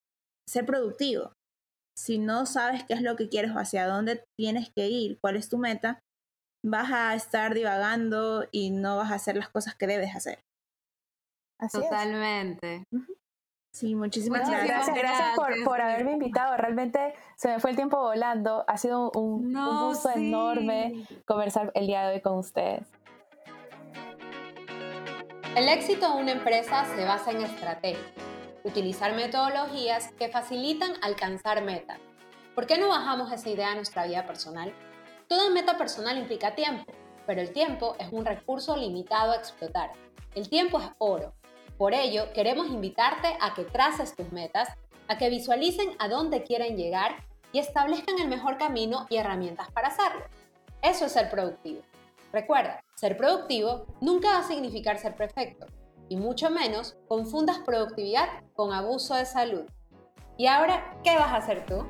[0.49, 1.33] ser productivo.
[1.97, 5.37] Si no sabes qué es lo que quieres o hacia dónde tienes que ir, cuál
[5.37, 6.01] es tu meta,
[6.65, 10.41] vas a estar divagando y no vas a hacer las cosas que debes hacer.
[11.73, 12.85] Totalmente.
[13.73, 14.95] Sí, muchísimas gracias.
[14.95, 16.57] Gracias, por, haberme invitado.
[16.57, 18.65] Realmente se me fue el tiempo volando.
[18.67, 22.87] Ha sido un, gusto enorme conversar el día de hoy con ustedes.
[25.57, 27.99] El éxito de una empresa se basa en estrategia,
[28.63, 31.99] utilizar metodologías que facilitan alcanzar metas.
[32.55, 34.73] ¿Por qué no bajamos esa idea a nuestra vida personal?
[35.27, 36.93] Toda meta personal implica tiempo,
[37.27, 39.91] pero el tiempo es un recurso limitado a explotar.
[40.37, 41.35] El tiempo es oro.
[41.77, 44.69] Por ello, queremos invitarte a que traces tus metas,
[45.09, 47.17] a que visualicen a dónde quieren llegar
[47.53, 50.25] y establezcan el mejor camino y herramientas para hacerlo.
[50.81, 51.83] Eso es ser productivo.
[52.33, 55.67] Recuerda, ser productivo nunca va a significar ser perfecto,
[56.09, 59.65] y mucho menos confundas productividad con abuso de salud.
[60.37, 61.87] ¿Y ahora qué vas a hacer tú?